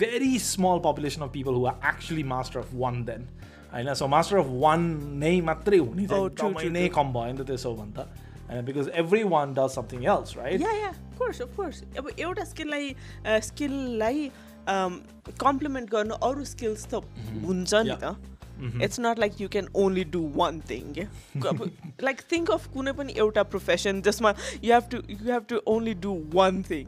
[0.03, 3.27] very small population of people who are actually master of one then.
[3.73, 4.83] होइन so master of वान
[5.23, 6.89] नै मात्रै हुने चाहिँ नै.
[6.97, 7.99] कम भयो नि त त्यसो भने त
[8.51, 12.45] होइन because every one does something else right yeah yeah course of course अब एउटा
[12.45, 12.95] स्किललाई
[13.49, 14.31] स्किललाई
[14.69, 17.03] कम्प्लिमेन्ट गर्नु अरू स्किल्स त
[17.45, 17.97] हुन्छ नि.
[18.03, 20.95] त it's not like you can only do one thing
[21.49, 21.63] अब
[22.03, 25.95] लाइक थिङ्क अफ कुनै पनि एउटा प्रोफेसन जसमा you have to you have to only
[26.07, 26.87] do one thing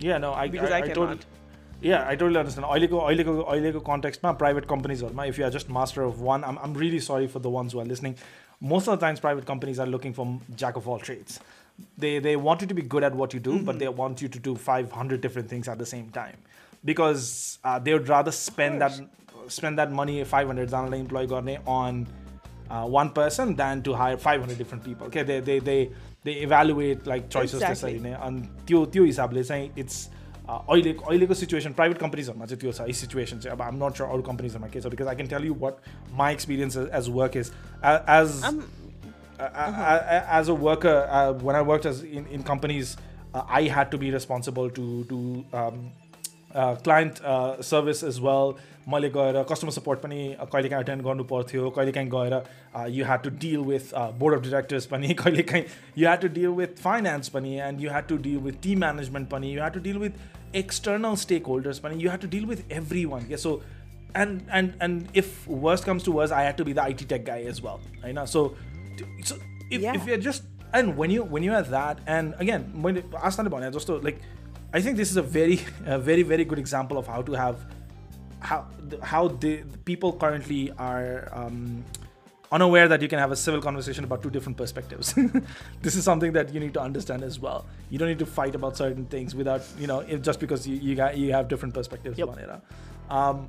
[0.00, 0.94] के Yeah, no, I, Because I, I I cannot.
[0.94, 2.66] totally, yeah, I totally understand.
[2.70, 6.76] अहिलेको अहिलेको अहिलेको कन्टेक्स्टमा private कम्पनीजहरूमा if you are just master of वान आम आम
[6.84, 8.14] really sorry for the ones who are listening
[8.72, 11.40] most of the times private companies are looking for jack of all trades
[12.02, 14.28] they they want you to be good at what you do, but they want you
[14.34, 16.36] to do 500 different things at the same time
[16.90, 19.00] because uh, they would rather spend that
[19.56, 21.98] spend that money 500 जनालाई employee गर्ने on
[22.70, 25.78] uh, one person than to hire 500 different people okay they they they,
[26.28, 27.92] they evaluate like choices Exactly.
[27.92, 29.96] त्यसरी नै अनि त्यो त्यो हिसाबले चाहिँ it's
[30.48, 34.04] अहिले अहिलेको सिचुएसन प्राइभेट कम्पनीजहरूमा चाहिँ त्यो छ यी सिचुएसन चाहिँ अब आम नट सर
[34.04, 35.76] अरू कम्पनीजहरूमा के छ because I can tell you what
[36.22, 37.52] my experience as work is
[37.84, 38.40] as
[39.38, 39.78] Um,
[40.34, 42.90] as a worker, uh, when I worked as in, in companies,
[43.34, 44.10] uh, I had to be
[46.48, 48.54] responsible to to um, uh, client uh, service as well.
[48.88, 52.44] मैले गएर customer support पनि कहिलेकाहीँ attend गर्नु पर्थ्यो कहिलेकाहीँ गएर
[52.90, 55.64] you had to deal with board of directors पनि कहिलेकाहीँ
[55.98, 59.30] यु had to deal with finance पनि and you had to deal with team management
[59.30, 60.10] पनि you had to deal with
[60.54, 63.62] external stake holders पनि you had to deal with every one के सो
[64.16, 67.24] and and and if worst comes to worst, I had to be the IT tech
[67.24, 67.80] guy as well.
[68.04, 68.24] I know.
[68.24, 68.56] So,
[69.24, 69.36] so
[69.70, 69.94] if, Yeah.
[69.94, 73.38] if you're just and when you when you're at that, and again, when ask
[74.68, 76.58] about it, just to, like, I think this is a very a very very good
[76.58, 77.64] example of how to have
[78.40, 78.66] how
[79.02, 81.28] how the, the people currently are.
[81.32, 81.84] Um,
[82.52, 85.14] unaware that you can have a civil conversation about two different perspectives
[85.82, 88.54] this is something that you need to understand as well you don't need to fight
[88.54, 91.74] about certain things without you know if just because you you, got, you have different
[91.74, 92.28] perspectives Yep.
[92.28, 92.60] भनेर
[93.10, 93.48] um,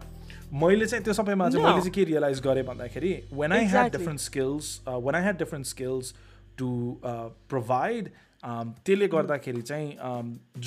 [0.53, 1.69] मैले चाहिँ त्यो सबैमा चाहिँ No.
[1.69, 3.97] मैले चाहिँ के realise गरेँ भन्दाखेरि when I had Exactly.
[3.99, 6.13] Different skills when I had different skills
[6.57, 8.09] to provide
[8.44, 9.88] त्यसले गर्दाखेरि चाहिँ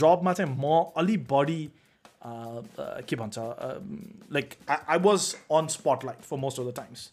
[0.02, 1.62] जबमा चाहिँ म अलि बढी
[3.10, 3.38] के भन्छ
[4.38, 7.10] like I I was on spotlight for most of the times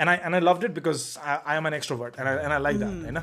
[0.00, 2.52] and I and I love it because I I am an extrovert and I and
[2.52, 3.18] I like that होइन?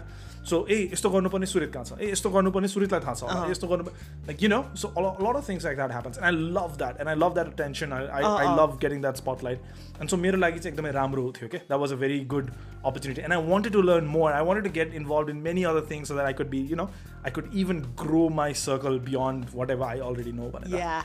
[0.50, 3.50] सो ए यस्तो गर्नुपर्ने सुरित कहाँ छ ए यस्तो गर्नुपर्ने सुरितलाई थाहा छ होला Uh-huh.
[3.50, 3.85] यस्तो गर्नु
[4.29, 7.09] like you know so lot of things like that happens and I love that and
[7.09, 8.57] I love that attention I I Uh-uh.
[8.61, 9.61] लभ getting that spotlight
[10.00, 12.50] and so मेरो लागि चाहिँ एकदमै राम्रो थियो क्या that was a very good
[12.85, 15.87] opportunity and I wanted to learn more I wanted to get involve in many other
[15.90, 16.88] things that I could be you know
[17.24, 21.03] I could even grow my circle beyond whatever I already know भनेर Yeah,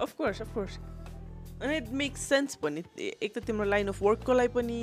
[0.00, 0.16] of
[1.61, 4.79] it makes sense पनि ए- एक त तिम्रो line of वर्कको लागि पनि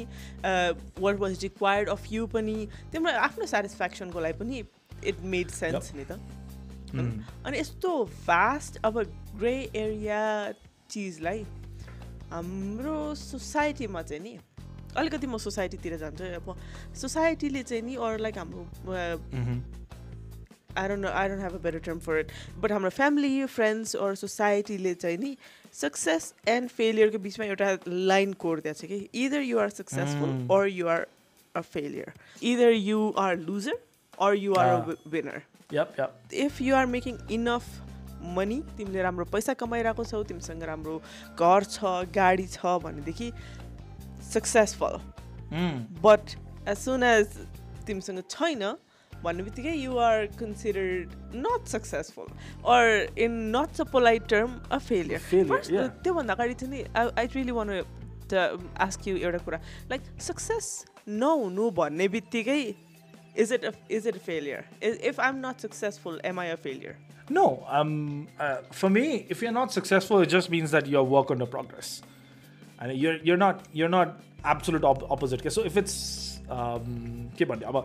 [1.01, 2.57] what was required of you पनि
[2.93, 4.63] तिम्रो आफ्नो सेटिस्फ्याक्सनको लागि पनि
[5.13, 6.21] इट मेड सेन्स नि त
[6.95, 7.07] Hmm.
[7.47, 7.93] अनि यस्तो
[8.27, 8.99] भास्ट अब
[9.39, 10.19] ग्रे एरिया
[10.91, 11.41] चिजलाई
[12.33, 14.37] हाम्रो सोसाइटीमा चाहिँ नि
[14.97, 16.55] अलिकति म सोसाइटीतिर जान्छु अब
[17.01, 18.63] सोसाइटीले चाहिँ नि अरू लाइक हाम्रो
[18.95, 19.19] uh,
[20.87, 22.31] don't know, I don't have a better term for it.
[22.61, 25.37] But हाम्रो फ्यामिली फ्रेन्ड्स अर सोसाइटीले चाहिँ नि
[25.75, 30.31] सक्सेस एन्ड फेलियरको बिचमा एउटा लाइन कोडिदिएको छ कि either you are successful.
[30.57, 31.07] Or you are
[31.55, 32.13] a failure
[32.53, 33.79] either you are loser
[34.19, 34.69] or you are.
[34.69, 35.43] A winner.
[36.45, 37.65] If you are making enough
[38.37, 40.95] money तिमीले राम्रो पैसा कमाइरहेको छौ तिमीसँग राम्रो
[41.39, 43.33] घर छ गाडी छ भनेदेखि
[44.33, 44.95] successful.
[46.07, 46.25] But
[46.69, 47.37] as soon as
[47.87, 48.63] तिमीसँग छैन
[49.24, 51.16] भन्ने बित्तिकै you are considered
[51.46, 52.28] nut successful
[52.76, 55.90] or in nut a polite term a failure Failure, yeah.
[56.04, 57.70] त्योभन्दा अगाडि चाहिँ नि I really one
[58.88, 59.60] ask you एउटा कुरा
[59.92, 60.72] लाइक सक्सेस
[61.10, 62.62] नहुनु भन्ने बित्तिकै
[63.44, 64.66] is it is it a failure
[65.12, 66.98] if I am not successful am I a failure
[67.36, 71.30] No, um, uh, for me, if you're not successful, it just means that you're work
[71.34, 71.92] under progress,
[72.80, 74.16] and you're you're not you're not
[74.54, 75.44] absolute op- opposite.
[75.44, 75.98] Okay, so if it's
[76.50, 76.88] um,
[77.38, 77.78] के भन्ने अब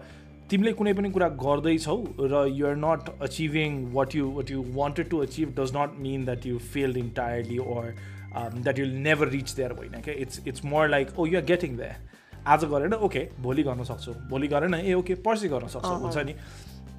[0.50, 1.96] तिमीले कुनै पनि कुरा गर्दैछौ
[2.32, 6.46] र you're not achieving what you what you wanted to achieve does not mean that
[6.46, 7.94] you failed entirely or
[8.34, 12.12] that you'll never reach there होइन क्या it's it's more like oh you're getting there
[12.54, 16.24] आज गरेन okay भोलि गर्न सक्छु भोलि गरेन ए okay पर्सि गर्न सक्छु अहँ। हुन्छ
[16.26, 16.34] नि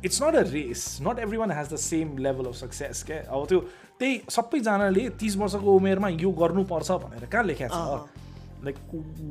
[0.05, 3.45] it's not a race not every one has the same level of success क्या अब
[3.49, 3.59] त्यो
[3.99, 8.75] त्यही सबैजनाले तिस वर्षको उमेरमा यो गर्नुपर्छ भनेर कहाँ लेखेको छ अहँ। Like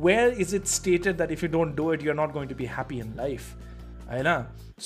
[0.04, 2.66] where is it stated that if you don't do it you're not going to be
[2.74, 3.52] happy in life
[4.08, 4.30] होइन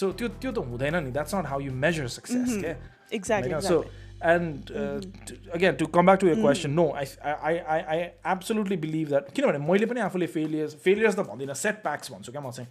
[0.01, 2.77] सो त्यो त्यो त हुँदैन नि that's not how you measure success क्या
[3.13, 3.85] exactly Like, so
[4.29, 7.99] and uh, t- again to come back to your question no I, I I I
[8.33, 12.51] absolutely believe that किनभने मैले पनि आफूले failures failures त भन्दिनँ setbacks भन्छु क्या म
[12.57, 12.69] चाहिँ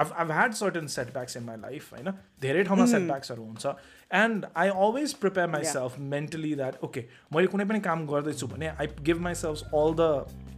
[0.00, 2.10] I've, I've had certain setbacks in my life होइन
[2.42, 3.74] धेरै ठाउँमा setbacksहरू हुन्छ
[4.22, 7.04] and I always prepare myself mentally that okay
[7.36, 10.10] मैले कुनै पनि काम गर्दैछु भने I give myself all the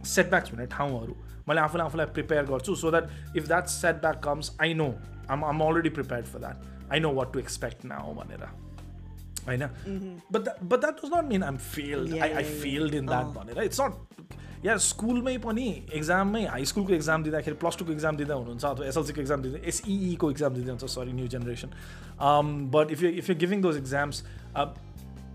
[0.04, 1.16] setbacks हुने ठाउँहरू।
[1.48, 4.94] मैले आफूले आफूलाई प्रिपेयर गर्छु so that if that setback comes I know
[5.30, 8.42] I'm I'm already prepared for that I know what to expect now भनेर।
[9.46, 9.62] होइन?
[10.32, 13.80] But but that does not mean I'm failed I I failed in that भनेर। It's
[13.80, 18.86] not या स्कुलमै पनि एक्जाममै high स्कुलको exam दिँदाखेरि plus टूको एक्जाम दिँदा हुनुहुन्छ अथवा
[18.86, 21.70] एसएलसीको एक्जाम दिँदा एसइईको एक्जाम दिँदै हुन्छ sorry new generation
[22.74, 24.24] but if you if you giving those exams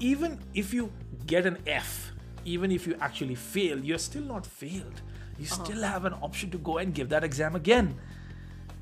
[0.04, 0.88] even if you
[1.26, 2.11] get an F
[2.46, 5.02] even if you actually fail, you're still not failed.
[5.38, 5.64] You uh-huh.
[5.64, 7.96] still have an option to go and give that exam again.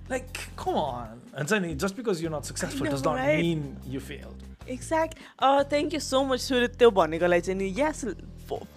[0.10, 1.22] Like, come on.
[1.34, 3.40] And Sunny, just because you're not successful know, does not right?
[3.40, 4.44] mean you failed.
[4.68, 5.22] Exactly.
[5.42, 8.16] Thank thank you so much, त्यो Yes, चाहिँ नि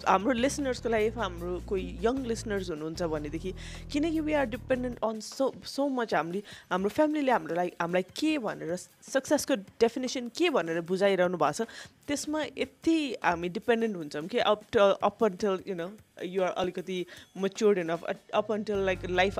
[0.07, 3.53] हाम्रो लिसनर्सको लागि हाम्रो कोही young listeners हुनुहुन्छ भनेदेखि
[3.93, 8.37] किनकि we are dependent on so so much हामीले हाम्रो फ्यामिलीले हाम्रो लागि हामीलाई के
[8.45, 8.75] भनेर
[9.09, 11.67] सक्सेसको डेफिनेसन के भनेर बुझाइरहनु भएको छ
[12.07, 15.89] त्यसमा यति हामी डिपेन्डेन्ट हुन्छौँ कि up up until you know
[16.25, 17.05] you're अलिकति
[17.37, 19.39] matured enough up until like life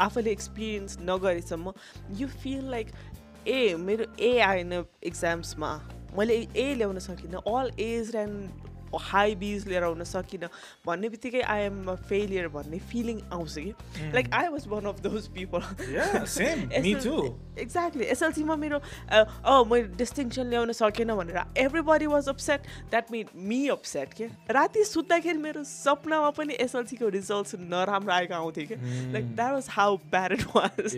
[0.00, 1.72] आफैले एक्सपिरियन्स नगरेसम्म
[2.16, 2.92] यु फिल लाइक
[3.48, 4.72] ए मेरो ए आएन
[5.04, 5.70] इक्जाम्समा
[6.16, 10.48] मैले ए ल्याउन सकिनँ अल एज एन्ड हाई बिज लिएर आउन सकिनँ
[10.86, 13.72] भन्ने बित्तिकै आई एम अ फेलियर भन्ने फिलिङ आउँछ कि?
[14.14, 15.62] Like I was one of those people
[17.58, 18.78] exactly एसएलसीमा मेरो
[19.10, 21.40] अँ मैले डिस्टिङसन ल्याउन सकेन भनेर
[21.90, 24.26] everybody was upset that mean me upset के?
[24.50, 28.74] राति सुत्दाखेरि मेरो सपनामा पनि एसएलसीको रिजल्ट्स नराम्रो आएको आउँथ्यो कि?
[29.12, 30.94] Like that was how bad it was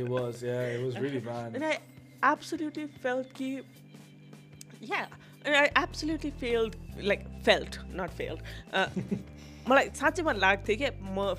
[2.24, 3.46] absolutely felt कि
[4.90, 5.06] yeah
[5.46, 8.40] I absolutely failed like felt not failed
[9.68, 11.34] मलाई साँच्चैमा लाग्थ्यो कि म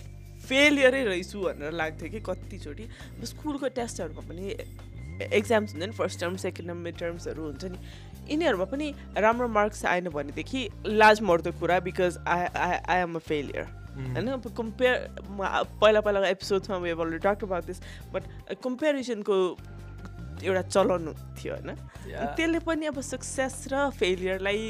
[0.48, 2.88] फेलियरै रहेछु भनेर लाग्थ्यो कि कतिचोटि
[3.32, 4.56] स्कुलको टेस्टहरूमा पनि
[5.34, 7.78] एक्जाम्स हुन्छ नि first term second term mid टर्म्सहरू हुन्छ नि।
[8.32, 13.20] यिनीहरूमा पनि राम्रो मार्क्स आएन भनेदेखि लाज मर्दो कुरा because I I I am a
[13.28, 14.28] failure होइन?
[14.28, 14.96] अब कम्पेयर
[15.30, 17.82] पहिला पहिलाको एपिसोड्समा we already talk about this
[18.14, 18.24] but
[18.64, 19.38] कम्पेरिजनको
[20.44, 21.70] एउटा चलन थियो होइन?
[22.38, 24.62] त्यसले पनि अब सक्सेस र फेलियरलाई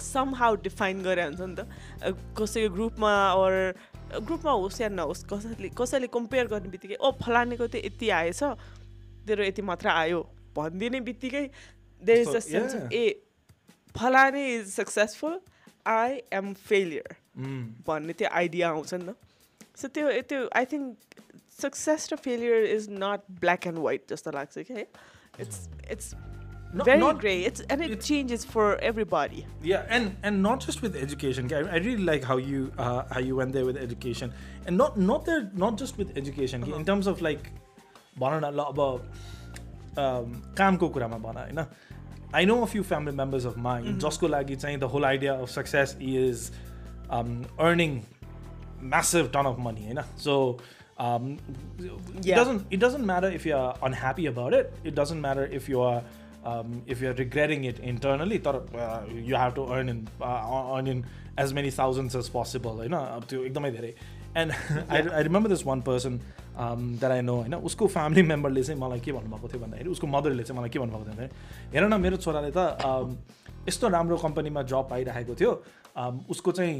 [0.00, 1.60] सम हाउ डिफाइन गरे हुन्छ नि त।
[2.36, 3.54] कसैको ग्रुपमा अर
[4.26, 8.42] ग्रुपमा होस् या नहोस् कसैले कसैले कम्पेयर गर्ने बित्तिकै ओ फलानेको त यति आएछ
[9.26, 10.20] तेरो यति मात्र आयो।
[10.56, 11.44] भनिदिने बित्तिकै
[12.02, 13.04] देयर इज अ सेन्स ए
[13.94, 15.38] फलाने is successful
[15.86, 17.14] I am failure
[17.86, 19.16] भन्ने त्यो आइडिया आउँछ नि त।
[19.78, 20.96] सो त्यो त्यो I think
[21.60, 24.86] success raw failure is not black and white जस्तो लाग्छ कि है?
[25.39, 26.15] it's it's
[26.73, 27.43] not, very not, gray.
[27.43, 29.45] It's and it changes for everybody.
[29.63, 31.51] Yeah, and and not just with education.
[31.53, 34.33] I, I really like how you uh, how you went there with education,
[34.65, 36.63] and not not there not just with education.
[36.63, 36.75] Uh-huh.
[36.75, 37.51] In terms of like,
[38.19, 39.05] about
[39.97, 41.67] um, कामको कुरामा भन होइन
[42.33, 43.99] I know a few family members of mine mm-hmm.
[43.99, 46.51] जसको लागि चाहिँ the whole idea of success is
[47.09, 48.05] um, earning
[48.81, 50.57] massive ton of money होइन so
[50.99, 51.37] um,
[51.79, 52.33] yeah.
[52.33, 54.73] it doesn't it doesn't matter if you're unhappy about it.
[54.83, 56.01] It doesn't matter if you are
[56.45, 58.41] um, if you're regretting it internally.
[58.45, 61.05] Uh, you have to earn in uh, earn in
[61.37, 62.81] as many thousands as possible.
[62.83, 63.43] You know, up to
[64.35, 64.51] and
[64.89, 66.21] I, I remember this one person
[66.57, 70.07] um, that I know होइन उसको family मेम्बरले चाहिँ मलाई के भन्नुभएको थियो भन्दाखेरि उसको
[70.07, 72.59] मदरले चाहिँ मलाई के भन्नुभएको थियो भन्दाखेरि हेर न मेरो छोराले त
[73.67, 75.51] यस्तो राम्रो कम्पनीमा जब पाइरहेको थियो
[76.30, 76.74] उसको चाहिँ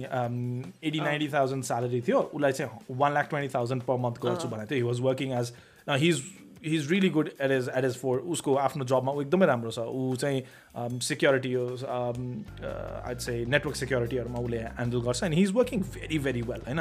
[0.85, 4.70] एटी नाइन्टी थाउजन्ड स्यालेरी थियो। उसलाई चाहिँ one lakh twenty thousand per month गर्छु भनेको
[4.70, 5.53] थियो। He was working as
[5.88, 6.23] his
[6.64, 9.70] he is really good at as at as for उसको आफ्नो जबमा ऊ एकदमै राम्रो
[9.70, 15.81] छ। ऊ चाहिँ सिक्योरिटी आइट चाहिँ नेटवर्क सिक्योरिटीहरूमा उसले ह्यान्डल गर्छ। And he is working
[15.94, 16.81] very very well होइन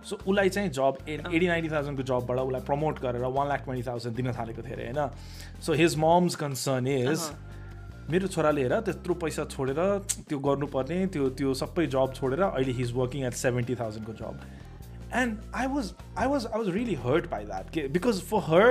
[0.00, 4.16] सो उसलाई चाहिँ जब एटी नाइन्टी थाउजन्डको जबबाट उसलाई प्रमोट गरेर वान लाख ट्वेन्टी थाउजन्ड
[4.16, 5.10] दिन थालेको थियो अरे होइन?
[5.60, 7.20] So his mom's concern is
[8.10, 9.80] मेरो छोराले हेर त्यत्रो पैसा छोडेर
[10.28, 14.40] त्यो गर्नुपर्ने त्यो त्यो सबै जब छोडेर अहिले he's working at seventy थाउजन्डको job
[15.20, 18.68] and I was I was I was really hurt by that के because for her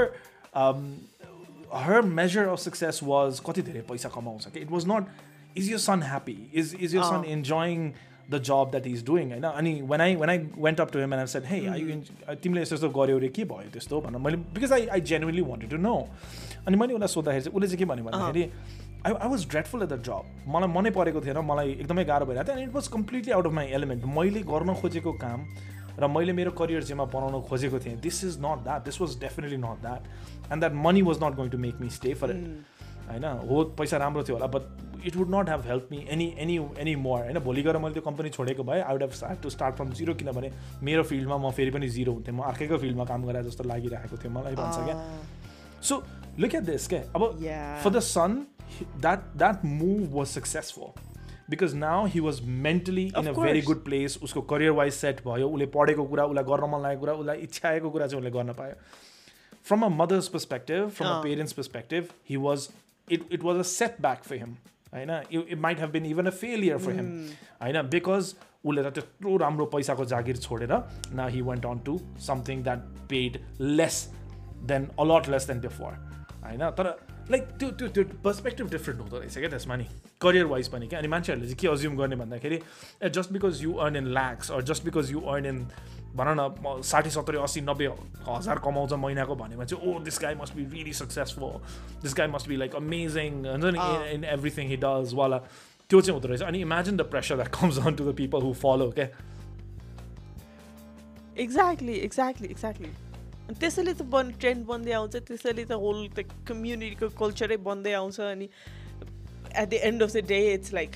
[1.86, 5.78] her measure of success was कति धेरै पैसा कमाउँछ कि it was not is your
[5.88, 7.91] son happy is is your son enjoying
[8.32, 9.43] the job that is doing होइन?
[9.43, 12.75] अनि when I when I went up to him and said hey I तिमीले यस्तो
[12.75, 14.02] यस्तो गऱ्यो अरे के भयो त्यस्तो?
[14.02, 15.95] भनेर मैले because I I genuinely wanted to know
[16.67, 18.43] अनि मैले उसलाई सोद्धाखेरि चाहिँ उसले चाहिँ के भन्यो भन्दाखेरि
[19.06, 22.48] I I was dreadful at the job मलाई मनै परेको थिएन मलाई एकदमै गाह्रो भइरहेको
[22.48, 25.46] थियो and it was completely out of my element मैले गर्न खोजेको काम
[26.00, 29.58] र मैले मेरो करियर जेमा बनाउन खोजेको थिएँ this is not that this was definitely
[29.64, 32.44] not that and that money was not going to make me stay for it
[33.10, 33.26] होइन?
[33.50, 34.64] हो पैसा राम्रो थियो होला but
[35.08, 37.40] it would not have help me any any any more होइन?
[37.40, 40.14] भोलि गएर मैले त्यो कम्पनी छोडेको भए I would have start to start from zero
[40.22, 40.52] किनभने
[40.84, 44.32] मेरो फिल्डमा म फेरि पनि जिरो हुन्थेँ। म अर्कैको फिल्डमा काम गरे जस्तो लागिरहेको थियो
[44.32, 44.98] मलाई भन्छ क्या?
[45.82, 46.04] सो
[46.40, 47.02] लुक एट दिस क्या?
[47.16, 47.22] अब
[47.84, 48.32] for the son
[49.01, 50.94] that that move was successful
[51.49, 55.49] because now he was mentally in a very good place उसको करियर वाइज सेट भयो
[55.49, 58.53] उसले पढेको कुरा उसलाई गर्न मन लागेको कुरा उसलाई इच्छा आएको कुरा चाहिँ उसले गर्न
[58.61, 58.74] पायो
[59.66, 62.68] from a mother's perspective from a parents perspective he was
[63.09, 64.57] it it was a set back for him
[64.95, 67.14] होइन it might have been even a failure for him
[67.62, 72.62] होइन बिकज उसले त त्यत्रो राम्रो पैसाको जागिर छोडेर न he went on to something
[72.62, 73.41] that paid
[73.80, 74.05] less
[74.70, 75.99] than a lot less than before
[76.45, 76.97] होइन तर
[77.32, 79.86] लाइक त्यो त्यो त्यो पर्सपेक्टिभ डिफ्रेन्ट हुँदो रहेछ क्या त्यसमा नि
[80.21, 82.59] करियर वाइज पनि क्या अनि मान्छेहरूले चाहिँ के अज्युम गर्ने भन्दाखेरि
[83.03, 85.59] a just because you earn in lakhs or just because you earn in
[86.15, 87.88] भन न साठी सत्तरी अस्सी नब्बे
[88.27, 91.51] हजार कमाउँछ महिनाको भनेमा चाहिँ ओ this guy must be really successful
[92.01, 95.38] this guy must be like amazing हुन्छ नि इन एभ्रिथिङ हि डज वाला
[95.89, 98.53] त्यो चाहिँ हुँदो रहेछ अनि imagine the pressure that comes on to the people who
[98.63, 99.07] follow क्या
[101.38, 103.09] एक्ज्याक्टली एक्ज्याक्टली एक्ज्याक्टली
[103.50, 108.47] त्यसैले त बन् ट्रेन्ड बन्दै आउँछ त्यसैले त होल त्यो कम्युनिटीको कल्चरै बन्दै आउँछ अनि
[108.47, 110.91] at the end of the day it's like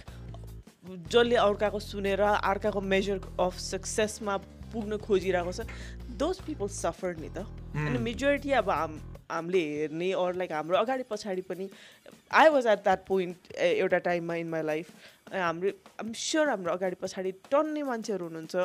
[1.10, 4.38] जसले अर्काको सुनेर अर्काको मेजर अफ सक्सेसमा
[4.74, 5.66] पुग्न खोजिरहेको छ
[6.22, 9.00] दोज पिपल सफर नि त। अनि मेजोरिटी अब हाम
[9.32, 11.70] हामीले हेर्ने अरू लाइक हाम्रो अगाडि पछाडि पनि
[12.42, 14.88] I was at that point एउटा टाइममा इन माई लाइफ
[15.34, 18.56] हाम्रो आम स्योर हाम्रो अगाडि पछाडि टन्ने मान्छेहरू हुनुहुन्छ।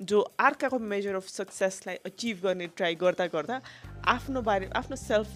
[0.00, 3.60] जो अर्काको मेजर अफ सक्सेसलाई अचिभ गर्ने ट्राई गर्दा गर्दा
[4.08, 5.28] आफ्नो बारे आफ्नो सेल्फ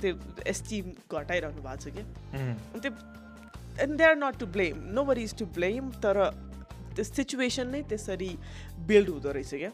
[0.00, 0.14] त्यो
[0.52, 2.02] एस्टिम घटाइरहनु भएको छ कि?
[2.80, 2.92] त्यो
[3.84, 6.16] and they are not to blame nobody is to blame तर
[6.94, 8.32] त्यो सिचुएसन नै त्यसरी
[8.88, 9.72] बिल्ड हुँदो रहेछ क्या?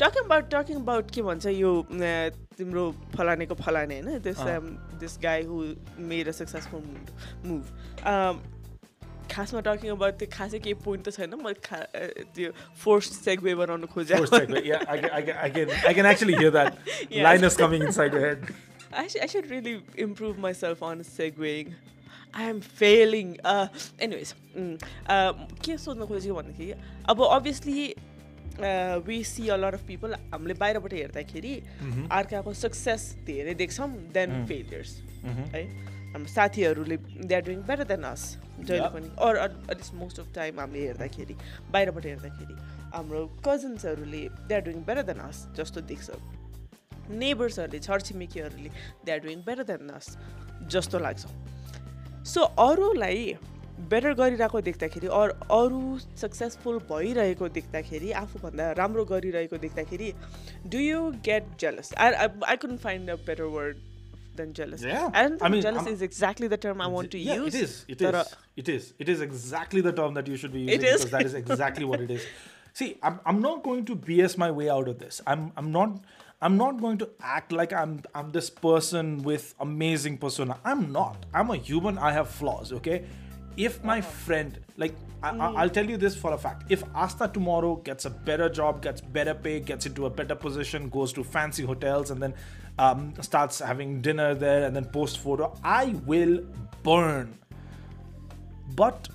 [0.00, 1.72] टकिङ अबाउट टकिङ अबाउट के भन्छ यो
[2.58, 2.84] तिम्रो
[3.16, 4.18] फलानेको फलाने होइन?
[4.28, 4.40] This
[5.00, 5.56] this guy who
[6.12, 6.82] made a successful
[7.46, 7.62] move
[9.30, 11.78] खासमा टकिङ अबाउट त्यो खासै केही पोइन्ट त छैन। मैले खा
[12.34, 12.50] त्यो
[12.82, 14.16] फोर्स सेगवे बनाउनु खोजेँ।
[18.92, 21.74] I, sh- I should really improve myself on segueing.
[22.34, 23.36] I am failing.
[23.44, 23.66] Uh,
[24.00, 24.34] anyways,
[25.64, 26.72] के सोध्न खोजेको भन्दाखेरि
[27.08, 27.94] अब obviously
[29.06, 31.54] we C a lot of people हामीले बाहिरबाट हेर्दाखेरि
[32.18, 34.92] अर्काको सक्सेस धेरै देख्छौँ देन फेलियर्स
[35.54, 35.62] है।
[36.12, 36.96] हाम्रो साथीहरूले
[37.28, 38.24] they are doing better than us
[38.64, 41.34] जहिले पनि। Or at least most of time हामीले हेर्दाखेरि
[41.72, 42.54] बाहिरबाट हेर्दाखेरि
[42.94, 46.10] हाम्रो कजन्सहरूले they are doing better than us जस्तो देख्छ।
[47.20, 48.70] नेबर्सहरूले छरछिमेकीहरूले
[49.04, 50.16] they are doing better than us
[50.74, 51.22] जस्तो लाग्छ।
[52.28, 53.22] सो अरूलाई
[53.90, 55.82] बेटर गरिरहेको देख्दाखेरि अरू अरू
[56.20, 60.08] सक्सेसफुल भइरहेको देख्दाखेरि आफूभन्दा राम्रो गरिरहेको देख्दाखेरि
[60.72, 63.76] do you get jealous I I couldn't find a better word
[64.38, 64.82] than jealous.
[64.82, 65.10] Yeah.
[65.12, 67.34] I don't think I mean, jealous I'm- is exactly the term I want to yeah,
[67.34, 67.54] use.
[67.54, 67.84] It is.
[67.88, 68.34] It is.
[68.56, 68.94] It is.
[68.98, 71.04] It is exactly the term that you should be using is.
[71.04, 72.24] because that is exactly what it is.
[72.72, 75.20] See, I'm, I'm not going to BS my way out of this.
[75.26, 76.00] I'm I'm not
[76.40, 80.58] I'm not going to act like I'm I'm this person with amazing persona.
[80.64, 81.26] I'm not.
[81.34, 81.98] I'm a human.
[81.98, 82.72] I have flaws.
[82.72, 83.04] Okay.
[83.56, 84.08] If my uh-huh.
[84.08, 85.56] friend, like, I, I- mm.
[85.56, 86.70] I'll tell you this for a fact.
[86.70, 90.88] If Astha tomorrow gets a better job, gets better pay, gets into a better position,
[90.88, 92.34] goes to fancy hotels, and then
[92.79, 96.39] um, starts having dinner there, and then post photo, I will
[96.83, 97.33] burn
[98.75, 99.07] but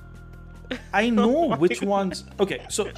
[0.93, 2.25] I know which ones.
[2.39, 2.89] Okay, so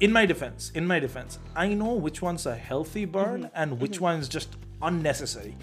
[0.00, 4.00] in my defense, in my defense, I know which one's a healthy burn and which
[4.00, 5.56] one's just unnecessary.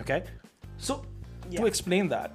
[0.00, 0.22] Okay,
[0.78, 1.04] so
[1.50, 1.60] Yeah.
[1.60, 2.30] to explain that,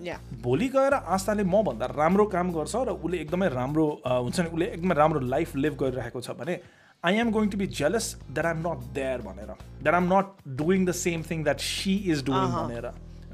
[0.00, 0.18] Yeah.
[0.42, 4.66] भोलि गएर आस्थाले मभन्दा राम्रो काम गर्छ र उसले एकदमै राम्रो अ, हुन्छ नि उसले
[4.74, 6.58] एकदमै राम्रो लाइफ लिभ गरिरहेको छ भने
[7.04, 9.46] I am going to be jealous that I'm nut there भनेर
[9.82, 10.32] that I'm nut
[10.62, 12.86] doing the same thing that C is doing भनेर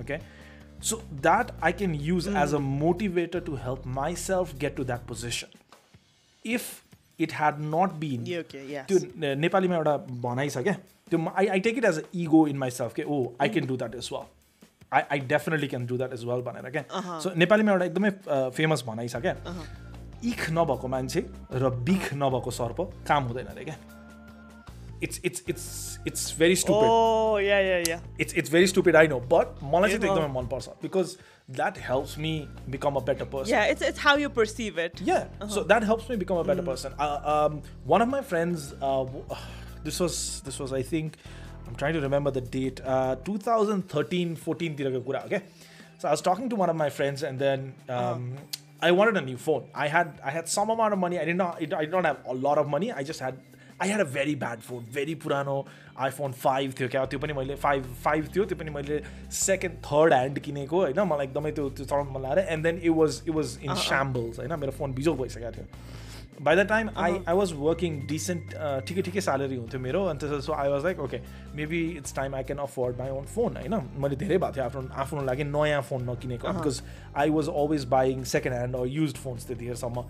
[0.03, 0.19] okay
[0.89, 5.07] so that I can use as a motivator to help my self gate to that
[5.09, 5.59] position
[6.45, 6.71] if
[7.21, 8.87] it had nut bin Yeah, okay, yes.
[8.89, 9.97] त्यो ने- नेपालीमा एउटा
[10.27, 10.75] भनाइ छ क्या
[11.11, 13.67] त्यो आई I take it as a ego in my self के ओ आई can
[13.67, 14.25] do that is well
[14.93, 18.11] I I definitely can do that is well भनेर क्या सो नेपालीमा एउटा एकदमै
[18.57, 19.35] फेमस भनाइ छ क्या
[20.33, 21.21] इख नभएको मान्छे
[21.63, 23.77] र बिख नभएको सर्प काम हुँदैन अरे क्या
[25.03, 25.67] it's it's it's
[26.07, 28.01] it's very stupid Oh, yeah, yeah, yeah.
[28.21, 30.19] It's it's very stupid I know but मलाई चाहिँ त्यो Yeah.
[30.19, 31.17] एकदमै मनपर्छ because
[31.59, 32.33] that helps me
[32.75, 35.01] become a better person Yeah, it's, it's how you perceive it.
[35.11, 36.99] Yeah, so that helps me become a better person.
[37.07, 37.57] Uh, um,
[37.95, 39.41] one of my friends, uh, w-
[39.89, 40.19] this was
[40.51, 41.17] this was I think
[41.67, 42.85] I'm trying to remember the date.
[42.97, 45.43] Uh, 2013, 14 तिर को कुरा okay.
[46.03, 47.67] So I was talking to one of my friends, and then
[47.99, 48.29] um,
[48.86, 49.68] I wanted a new phone.
[49.74, 51.20] I had I had some amount of money.
[51.20, 52.92] I did not I did not have a lot of money.
[53.02, 53.44] I just had
[53.80, 55.56] I had a very bad phone, very पुरानो
[56.00, 59.02] iPhone five थियो क्या त्यो पनि मैले five five थियो त्यो पनि मैले
[59.38, 62.92] सेकेन्ड थर्ड ह्यान्ड किनेको होइन मलाई एकदमै त्यो त्यो चलाउनु मन लागेर and then it
[63.00, 65.68] was it was in shambles होइन मेरो फोन बिजोग भइसकेको थियो
[66.42, 68.54] by the time I I was working decent
[68.88, 71.20] ठिकै ठिकै स्यालेरी हुन्थ्यो मेरो अनि त्यसो so I was like okay
[71.56, 74.82] maybe it's time I can afford my own phone होइन मैले धेरै भएको थियो आफ्नो
[75.04, 76.82] आफ्नो लागि नयाँ phone नकिनेको because
[77.16, 80.04] I was always buying second hand used phones त्यतिखेरसम्म।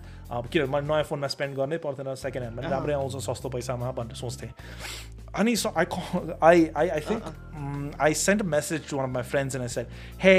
[0.52, 4.50] किनभने मैले नयाँ फोनमा स्पेन्ड गर्नै पर्दैन सेकेन्ड ह्यान्डमा राम्रै आउँछ सस्तो पैसामा भनेर सोच्थेँ।
[5.34, 5.86] अनि so I
[6.42, 9.86] I I I think I sent message to one of my friends and I said
[10.22, 10.36] hey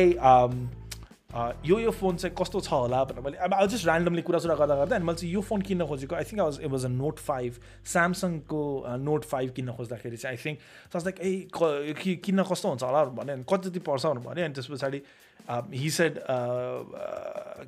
[1.30, 4.76] यो यो फोन चाहिँ कस्तो छ होला भनेर मैले अब आई जस्ट ऱ्यान्डमली कुरासुरा गर्दा
[4.76, 7.20] गर्दा अनि मैले चाहिँ यो फोन किन्न खोजेको I think was it was a note
[7.20, 8.62] five स्यामसङको
[9.04, 10.60] note five किन्न खोज्दाखेरि चाहिँ I think
[10.96, 13.04] such like a किन्न कस्तो हुन्छ होला?
[13.20, 15.02] भने कति पर्छ भनेर भने अनि त्यस पछाडि
[15.76, 16.20] he said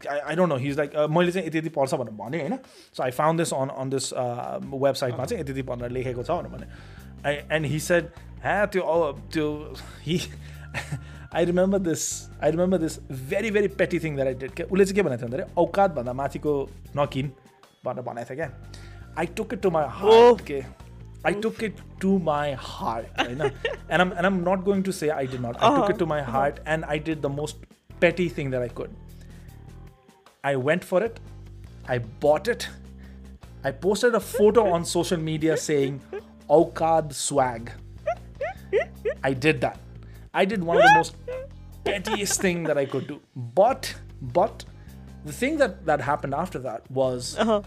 [0.07, 2.57] I I don't know he's like मैले चाहिँ यति यति पर्छ भनेर भने होइन?
[2.95, 6.51] So I found this on on this वेबसाइटमा चाहिँ यति यति भनेर लेखेको छ भनेर
[6.55, 8.11] भने एन्ड हि सेड
[8.43, 9.47] ह्या त्यो त्यो
[10.07, 10.19] हि
[11.34, 12.04] I remember this
[12.42, 12.98] I remember this
[13.32, 16.12] very भेरी पेटी थिङ द्याट आई डिड के उसले चाहिँ के भनेको थियो भन्दाखेरि औकातभन्दा
[16.22, 16.54] माथिको
[16.96, 17.32] नकिन
[17.86, 18.50] भनेर भनेको थियो क्या
[19.18, 20.62] I took it to my heart के
[21.28, 25.24] I took it to my heart, and I'm and I'm not going to say I
[25.34, 25.62] did not.
[25.68, 27.62] I took it to my heart, and I did the most
[28.02, 28.90] petty thing that I could.
[30.50, 31.20] I went for it.
[31.94, 32.68] I bought it.
[33.70, 35.98] I posted a photo on social media saying
[36.58, 37.72] Aukad swag.
[39.22, 39.78] I did that.
[40.34, 41.16] I did one of the most
[41.84, 43.20] pettiest thing that I could do.
[43.62, 43.94] But
[44.38, 44.64] but
[45.24, 47.62] the thing that that happened after that was Uh-huh.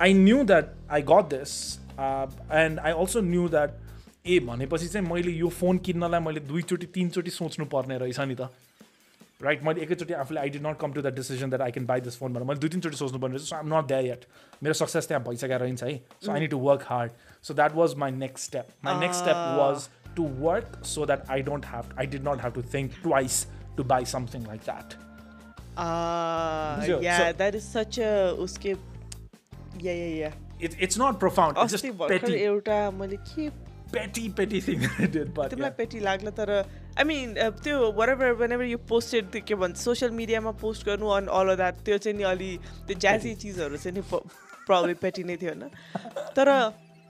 [0.00, 3.80] I knew that I got this uh, and I also knew that
[4.26, 8.48] ए भनेपछि चाहिँ मैले यो phone किन्नलाई मैले दुईचोटि तिनचोटि सोच्नु पर्ने रहेछ नि त
[9.42, 12.00] राइट मैले एकैचोटि आफूले I did not come to the decision that I can buy
[12.06, 14.24] this phone भनेर मैले दुई तिनचोटि सोच्नु पर्ने रहेछ so I'm not that yet
[14.62, 17.10] मेरो सक्सेस त्यहाँ भइसकेर रहन्छ है so I need to work hard
[17.48, 21.42] so that was my next step my next step was to work so that I
[21.48, 23.46] don't have I did nut have to think twice
[23.76, 24.94] to buy something like that
[25.76, 28.10] Ah, So- yeah, so- that is such a
[28.42, 30.34] उसके yeah yeah yeah.
[30.60, 31.56] It, it's not profound.
[31.62, 33.48] It's just अस्ति भर्खर petty, एउटा मैले के
[33.94, 35.32] petty, petty thing that I did.
[35.38, 35.76] But तिमीलाई yeah.
[35.78, 36.52] पेटी लाग्ला तर
[36.98, 37.34] आई मिन
[37.64, 41.82] त्यो whatever whenever you posted त्यो के भन्छ सोसियल मिडियामा पोस्ट गर्नु अन अल द्याट
[41.90, 42.50] त्यो चाहिँ नि अलि
[42.86, 45.68] त्यो ज्याजी चिजहरू चाहिँ नि प्रब्लम पेटी नै थियो होइन
[46.38, 46.52] तर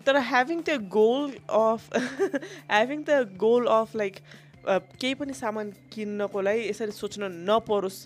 [0.09, 4.15] तर having the goal of having the goal of like
[4.69, 7.99] केही पनि सामान किन्नको लागि यसरी सोच्न नपरोस्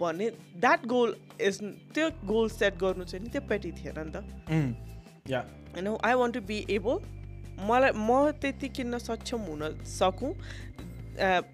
[0.00, 0.28] भन्ने
[0.62, 1.14] द्याट गोल
[1.48, 1.58] इज
[1.94, 4.22] त्यो गोल सेट गर्नु चाहिँ नि त्यो पेटी थिएन नि त.
[5.74, 6.96] होइन I want to be able
[7.66, 9.62] मलाई म त्यति किन्न सक्षम हुन
[9.96, 10.32] सकौँ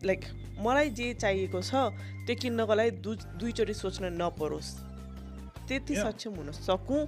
[0.05, 0.21] लाइक
[0.61, 1.73] मलाई जे चाहिएको छ
[2.29, 4.71] त्यो किन्नको लागि दुई दुईचोटि सोच्न नपरोस्
[5.69, 5.95] त्यति.
[5.97, 7.03] सक्षम हुन सकौँ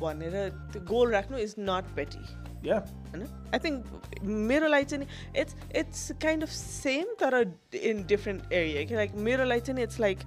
[0.00, 0.34] भनेर
[0.72, 2.24] त्यो गोल राख्नु इज नट पेटी
[2.64, 2.86] Yeah.
[3.10, 3.26] होइन?
[3.54, 5.06] आई थिङ्क मेरो लागि चाहिँ
[5.40, 7.34] it's it's kind of same तर
[7.80, 10.18] इन डिफ्रेन्ट एरिया कि लाइक मेरो लागि चाहिँ इट्स लाइक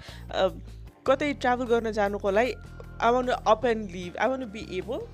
[1.08, 2.54] कतै ट्राभल गर्न जानुको लागि
[3.02, 5.06] I want up and leave I want be able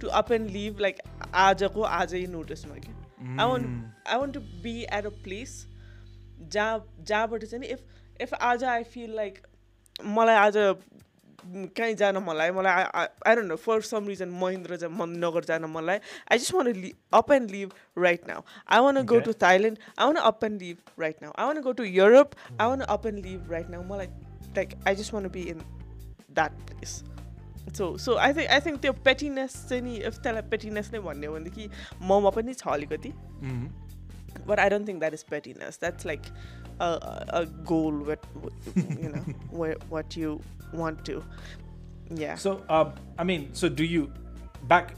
[0.00, 0.98] to up and leave like
[1.44, 5.54] आजको आजै नोटिसमा कि I want I want to be at a place
[6.40, 7.86] जहाँ जहाँबाट चाहिँ इफ
[8.20, 9.38] इफ आज आई फिल लाइक
[10.18, 10.56] मलाई आज
[11.76, 12.84] कहीँ जान लाग्यो मलाई
[13.26, 14.28] I don't know for some reason
[14.92, 16.00] Mahendranagar जान लाग्यो
[16.32, 19.20] आई जस्ट वान लि up and leave right now I want go.
[19.20, 22.30] To Thailand I want up and leave right now I want go to Europe
[22.60, 24.06] I want up and leave right now मलाई
[24.56, 25.58] like I just want be in
[26.30, 27.02] that place
[27.78, 31.34] so so I think I think त्यो pettiness चाहिँ नि त्यसलाई पेटिनेस नै भन्ने हो
[31.34, 31.70] भनेदेखि
[32.02, 33.85] mama पनि छ अलिकति। Mm.
[34.45, 35.77] but I don't think that is pettiness.
[35.77, 36.25] That's like
[36.79, 38.23] a, a a goal, what
[38.75, 40.41] you know, where what you
[40.73, 41.23] want to.
[42.09, 42.35] Yeah.
[42.35, 44.11] So, um, I mean, so do you
[44.67, 44.95] back?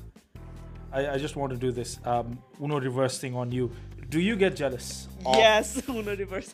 [0.92, 3.72] I, I just want to do this um, Uno reverse thing on you.
[4.10, 5.08] Do you get jealous?
[5.26, 6.54] Of, yes, Uno reverse.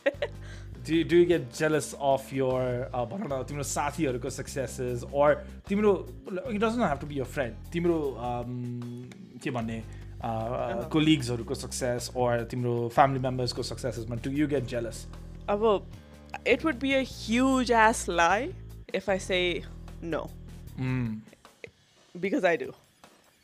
[0.82, 5.42] Do you, do you get jealous of your uh, भनौँ न तिम्रो साथीहरूको successes or
[5.68, 6.08] तिम्रो
[6.48, 9.04] it doesn't have to be your friend तिम्रो um,
[9.42, 9.82] के भन्ने
[10.25, 15.05] कोलिग्सहरूको success or तिम्रो family members को successesमा do you get jealous?
[15.47, 15.83] Abo,
[16.45, 18.49] it would be a huge ass lie
[18.93, 19.43] if I say
[20.01, 20.29] no,
[20.79, 21.19] Mm.
[22.15, 22.73] because I do.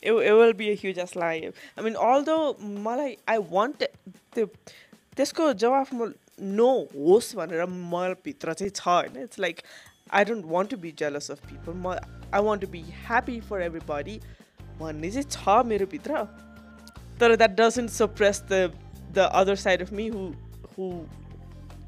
[0.04, 1.52] It, it will be a huge ass lie.
[1.78, 2.56] I mean, although
[2.88, 3.84] मलाई I want
[4.34, 4.46] त्यो
[5.18, 6.12] त्यसको जवाफ म
[6.58, 9.62] no होस् भनेर मभित्र चाहिँ छ होइन it's like
[10.20, 11.96] I don't want to be jealous of people म
[12.34, 14.20] I want to be happy for everybody
[14.80, 16.24] भन्ने चाहिँ छ मेरो भित्र
[17.22, 18.62] तर that doesn't suppress the
[19.14, 20.28] the other side of me who
[20.78, 20.92] who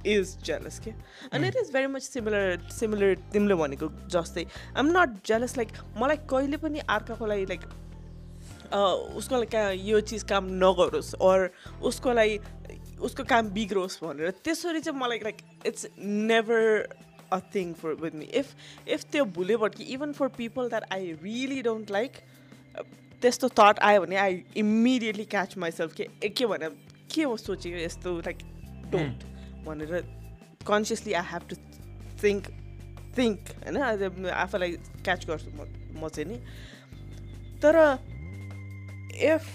[0.08, 0.92] is jealous के
[1.32, 6.18] अनि it is very much similar similar तिमीले भनेको जस्तै आइम नट जेलस लाइक मलाई
[6.30, 7.66] कहिले पनि अर्काको लागि लाइक
[8.74, 11.50] उसको लागि का यो चिज काम नगरोस् अर
[11.84, 12.40] उसको लागि
[13.02, 16.88] उसको काम बिग्रोस् भनेर त्यसरी चाहिँ मलाई like it's never
[17.32, 18.56] a thing for with me if
[18.88, 22.22] if त्यो भुले भट्की even for people that I really don't like
[23.23, 26.69] त्यस्तो थट आयो भने आई इमिडिएटली क्याच माइसेल्फ के ए, के भने
[27.15, 28.39] के हो सोचेको यस्तो लाइक
[28.93, 29.25] डोन्ट
[29.67, 30.03] भनेर
[30.67, 31.57] consciously I have to
[32.23, 32.47] think
[33.19, 34.03] think होइन आज
[34.45, 34.73] आफूलाई
[35.05, 35.67] क्याच गर्छु म
[36.03, 36.39] म चाहिँ नि
[37.63, 37.77] तर
[39.31, 39.47] if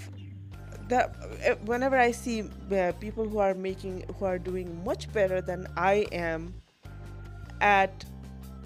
[0.89, 1.13] that
[1.49, 5.61] if- whenever I see uh, people who are making who are doing much better than
[5.77, 6.49] I am
[7.61, 8.03] at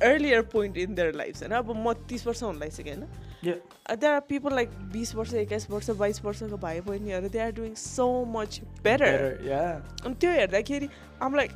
[0.01, 3.05] earlier point in their lives होइन अब म तिस वर्ष हुन लागिसकेँ होइन
[3.44, 3.58] Yeah.
[3.90, 7.74] There are people like बिस वर्ष एक्काइस वर्ष बाइस वर्षको भाइ बहिनीहरू they are doing
[7.74, 10.04] so much better Better, yeah.
[10.06, 10.88] अनि त्यो हेर्दाखेरि
[11.22, 11.50] आम लाइक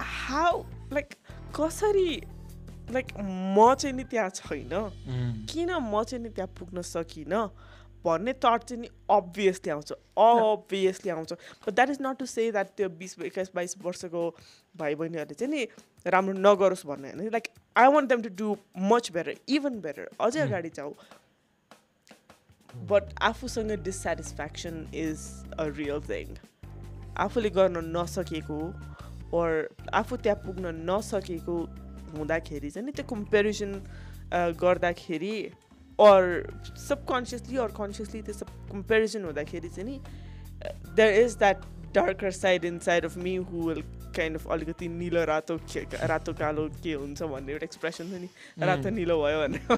[0.00, 0.62] हाउ
[0.92, 1.14] लाइक
[1.60, 2.10] कसरी
[2.90, 5.30] लाइक म चाहिँ नि त्यहाँ छैन Mm.
[5.52, 7.46] किन म चाहिँ नि त्यहाँ पुग्न सकिनँ
[8.04, 12.76] भन्ने थट चाहिँ नि अभियसली आउँछ अभियसली आउँछ but that is not to say that
[12.76, 14.28] त्यो बिस एक्काइस बाइस वर्षको
[14.76, 15.66] भाइ बहिनीहरूले चाहिँ नि
[16.06, 18.56] राम्रो नगरोस् भन्ने होइन like I want them to do
[18.92, 20.94] much better even better अझै अगाडि जाऊ.
[22.90, 25.18] बट आफूसँग dissatisfaction is
[25.58, 26.36] a real thing
[27.24, 28.60] आफूले गर्न नसकेको
[29.38, 29.50] ओर
[29.94, 31.56] आफू त्यहाँ पुग्न नसकेको
[32.16, 33.72] हुँदाखेरि चाहिँ नि त्यो कम्पेरिजन
[34.60, 35.36] गर्दाखेरि
[35.98, 36.22] अर
[36.88, 40.00] सबकन्सियसली अर कन्सियसली त्यो सब कम्पेरिजन हुँदाखेरि चाहिँ नि
[40.96, 43.82] there is that darker side inside of me who will
[44.16, 45.54] kind of अलिकति निलो रातो
[46.12, 48.28] रातो कालो के हुन्छ भन्ने एउटा एक्सप्रेसन छ नि
[48.66, 49.62] रातो निलो भयो भनेर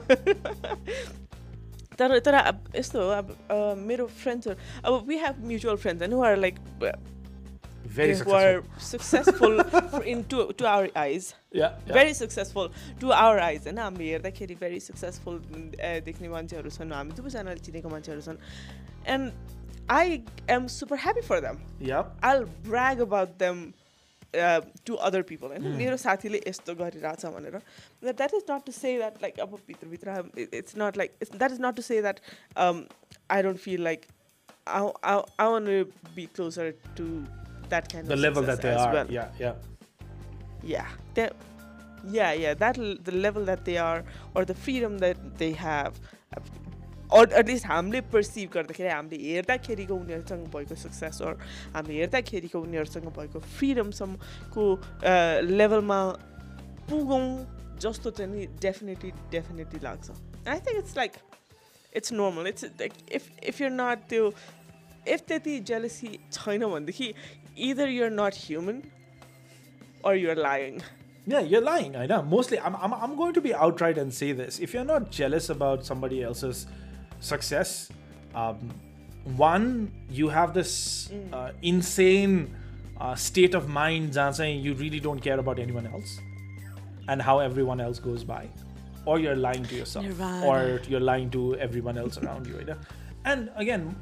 [1.99, 3.37] तर तर अब यस्तो हो अब
[3.81, 4.57] मेरो फ्रेन्ड्सहरू
[4.95, 6.57] अब वी हेभ म्युचुअल फ्रेन्ड्स होइन are like
[7.97, 9.53] Very who are successful.
[9.59, 11.75] successful in to, to our eyes Yeah.
[11.87, 11.93] yeah.
[11.97, 12.69] very successful
[13.03, 15.39] to our eyes होइन हामीले हेर्दाखेरि भेरी सक्सेसफुल
[16.09, 18.39] देख्ने मान्छेहरू छन् हामी दुवैजनाले चिनेको मान्छेहरू छन्
[19.15, 19.33] and
[19.99, 20.21] I
[20.57, 21.57] am super happy for them
[21.91, 22.05] Yep.
[22.25, 23.57] I brag about them
[24.88, 27.58] to other people होइन मेरो साथीले यस्तो गरिरहेछ भनेर
[28.04, 30.24] that is not to say that like अब भित्रभित्र
[30.62, 32.20] it's not like that is not to say that
[32.58, 34.06] I don't feel like
[34.68, 34.80] I,
[35.10, 35.14] I,
[35.44, 35.78] I want to
[36.16, 36.64] be closer
[36.98, 37.06] to
[37.70, 38.94] that kind The of level that success they as are.
[38.98, 39.08] well.
[39.16, 39.40] Yeah.
[39.40, 39.56] Yeah.
[40.74, 41.26] yeah they
[42.18, 44.04] yeah yeah that l- the level that they are
[44.36, 45.98] or the freedom that they have
[47.49, 51.35] least हामीले perceive गर्दाखेरि हामीले हेर्दाखेरिको उनीहरूसँग भएको success अर
[51.75, 54.65] हामीले हेर्दाखेरिको उनीहरूसँग भएको फ्रिडमसम्मको
[55.61, 56.01] लेभलमा
[56.89, 57.25] पुगौँ
[57.81, 60.11] जस्तो चाहिँ नि डेफिनेटली डेफिनेटली लाग्छ
[60.49, 61.13] I think it's like
[61.93, 64.33] it's normal it's like if if your not त्यो
[65.15, 67.13] इफ त्यति जेलसी छैन भनेदेखि
[67.71, 68.83] either you're not human
[70.05, 70.83] or you're lying.
[71.27, 71.97] Yeah, you're lying.
[71.97, 72.23] I know.
[72.23, 74.61] Mostly, I'm, I'm, I'm going to be outright and say this.
[74.61, 76.67] If you're not jealous about somebody else's
[77.21, 77.91] success.
[78.35, 78.71] Um,
[79.37, 81.33] one, you have this mm.
[81.33, 82.55] uh, insane
[83.01, 86.19] uh, state of mind, saying you really don't care about anyone else
[87.09, 88.49] and how everyone else goes by,
[89.05, 90.47] or you're lying to yourself, Nirvana.
[90.47, 92.59] or you're lying to everyone else around you.
[93.25, 93.97] And again,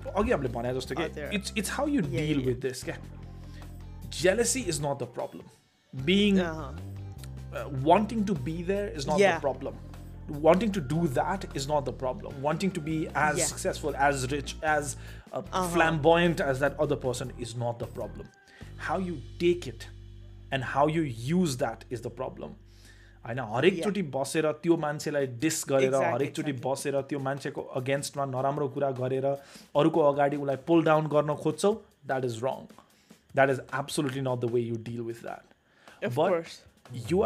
[1.32, 2.46] it's it's how you deal yeah.
[2.46, 2.84] with this.
[4.10, 5.46] Jealousy is not the problem.
[6.04, 6.72] Being uh-huh.
[7.54, 9.36] uh, wanting to be there is not yeah.
[9.36, 9.74] the problem
[10.45, 12.33] Wanting to do that is not the problem.
[12.47, 13.45] Wanting to be as Yeah.
[13.51, 15.63] successful, as rich, as uh, Uh-huh.
[15.75, 18.27] flamboyant as that other person is not the problem.
[18.89, 19.87] How you take it
[20.51, 22.55] and how you use that is the problem.
[23.25, 26.71] होइन हरेकचोटि बसेर त्यो मान्छेलाई dish गरेर Exactly, हरेकचोटि exactly.
[26.71, 29.25] बसेर त्यो मान्छेको अगेन्स्टमा नराम्रो कुरा गरेर
[29.81, 31.73] अरूको अगाडि उसलाई पुल डाउन गर्न खोज्छौ
[32.11, 32.63] that is wrong
[33.35, 35.47] that is absolutely not the way you deal with that
[36.07, 36.57] Of But- course.
[37.11, 37.23] you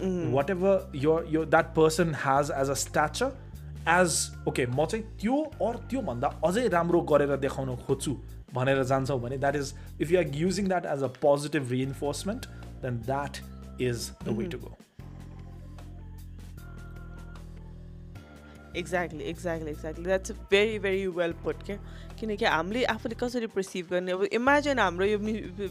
[0.00, 3.32] are using whatever your your that person has as a stature
[3.86, 8.14] as okay म चाहिँ त्यो or त्यो भन्दा अझै राम्रो गरेर देखाउन खोज्छु
[8.54, 12.46] भनेर जान्छौ भने that is if you are using that as a positive reinforcement
[12.82, 13.38] then that
[13.80, 14.76] is the way to go
[18.76, 21.76] exactly exactly exactly that's very very well put क्या
[22.21, 25.19] किनकि हामीले आफूले कसरी पर्सिभ गर्ने अब इमेजिन हाम्रो यो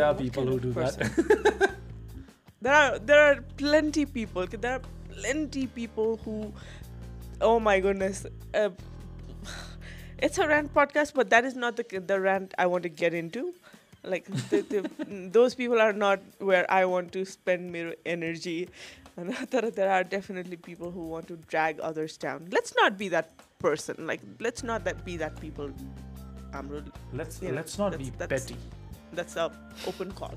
[0.65, 1.63] there are
[2.65, 4.83] there are there are plenty people there are
[5.15, 6.35] plenty people who
[7.47, 8.21] oh my goodness
[8.59, 8.69] uh,
[10.27, 13.17] it's a rant podcast but that is not the the rant i want to get
[13.21, 13.43] into
[14.03, 18.69] like the, the, those people are not where i want to spend my energy
[19.17, 23.07] and there, there are definitely people who want to drag others down let's not be
[23.07, 25.71] that person like let's not that be that people
[26.53, 26.85] Amrul.
[27.13, 28.57] Let's You know, let's not be that's- that's- petty.
[29.13, 29.51] that's a
[29.87, 30.35] open call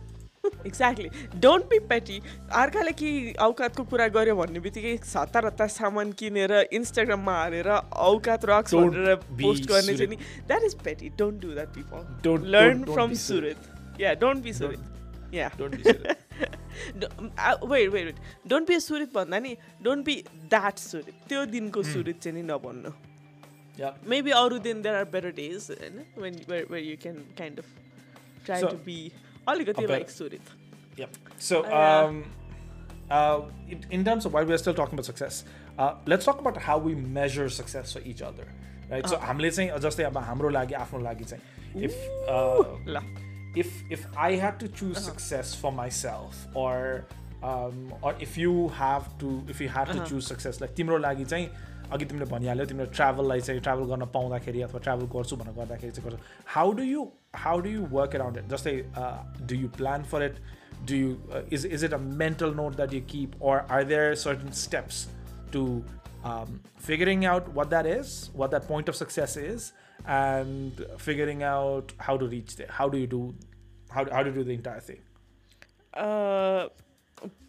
[0.66, 2.16] exactly don't be petty
[2.62, 3.10] अर्काले कि
[3.46, 7.70] औकातको कुरा गर्यो भन्ने बित्तिकै हतार हतार सामान किनेर इन्स्टाग्राममा हालेर
[8.10, 10.16] औकात रक्स भनेर पोस्ट गर्ने चाहिँ नि.
[10.46, 12.00] That is petty don't do that people
[12.56, 13.14] learn from.
[13.24, 16.24] Surat yeah don't be Surat yeah Don't be Surit.
[17.64, 18.16] Wait wait wait
[18.48, 20.14] don't be Surat भन्दा नि डोन्ट बी
[20.50, 22.90] द्याट सुरत त्यो दिनको सुरत चाहिँ नि नभन्नु.
[23.78, 23.92] Yeah.
[24.08, 27.68] मेबी अरू दिन देयर आर बेटर डेज होइन when where you can kind of
[28.44, 28.98] try to be
[29.49, 30.57] अलिकति a like better- Surat
[30.99, 31.09] Yep.
[31.39, 32.05] So, Uh, yeah.
[32.05, 32.23] um,
[33.09, 35.43] uh, in, in terms of why we're still talking about success,
[35.79, 38.45] uh, let's talk about how we measure success for each other,
[38.89, 39.07] right?
[39.07, 41.95] So, हामीले चाहिँ जस्तै अब हाम्रो लागि आफ्नो लागि चाहिँ if
[42.27, 43.01] uh, ल
[43.55, 47.05] if if I had to choose success for myself or
[47.41, 50.05] um, or if you have to if you had to Uh-huh.
[50.11, 51.49] choose success like तिम्रो लागि चाहिँ
[51.91, 56.09] अघि तिमीले भनिहाल्यो तिमीले ट्राभललाई चाहिँ ट्राभल गर्न पाउँदाखेरि अथवा ट्राभल गर्छु भनेर गर्दाखेरि चाहिँ
[56.09, 56.23] गर्छु
[56.55, 57.07] how do you
[57.45, 58.75] how do you work around it जस्तै
[59.51, 60.43] do you plan for it
[60.91, 61.15] do you
[61.53, 65.07] is is it a mental note that you keep or are there certain steps
[65.53, 65.65] to
[66.77, 69.73] figuring out what that is, what that point of success is,
[70.05, 72.67] and figuring out how to reach there.
[72.69, 73.33] How do you do?
[73.89, 75.01] How, how do you do the entire thing?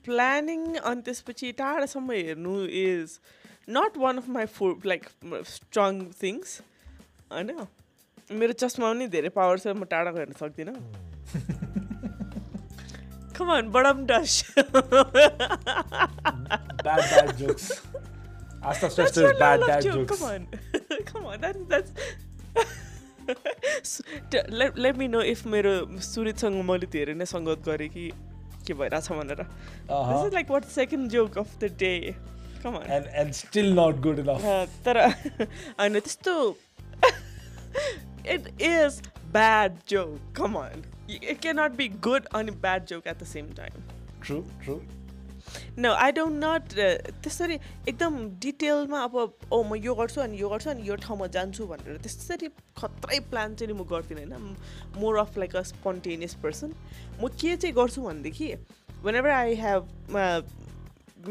[0.04, 3.18] Planning अनि त्यसपछि टाढासम्म हेर्नु is
[3.67, 5.05] not one of my four like
[5.53, 6.59] strong things
[7.31, 7.49] होइन
[8.41, 10.75] मेरो चस्मा पनि धेरै power छ म टाढाको हेर्न सक्दिनँ
[13.37, 14.33] कमान बडम डस
[16.87, 17.65] Bad dad jokes.
[18.63, 20.11] Asta Stress's bad dad jokes.
[20.11, 20.45] Come on.
[21.09, 21.41] Come on.
[21.41, 21.91] That, that's
[24.61, 25.73] let, let me know if मेरो
[26.07, 28.05] सुरितसँग मैले धेरै नै सङ्गत गरेँ कि
[28.67, 29.51] के भइरहेछ भनेर this
[29.89, 30.25] Uh-huh.
[30.27, 31.91] Is like what second joke of the day
[33.73, 34.43] not good enough.
[34.85, 36.35] तर होइन त्यस्तो
[38.27, 39.01] it is
[39.31, 43.53] bad joke come on it can not be good अनि bad joke at the same
[43.53, 43.83] time
[44.21, 44.79] True, true.
[45.79, 46.73] न I don't नट
[47.23, 47.53] त्यसरी
[47.87, 49.15] एकदम डिटेलमा अब
[49.51, 52.47] ओ म यो गर्छु अनि यो गर्छु अनि यो ठाउँमा जान्छु भनेर त्यसरी
[52.77, 54.55] खत्रै प्लान चाहिँ म गर्दिनँ होइन
[54.99, 56.73] more of like a spontaneous person
[57.21, 58.53] म के चाहिँ गर्छु भनेदेखि
[59.03, 59.87] वेन एभर आई हेभ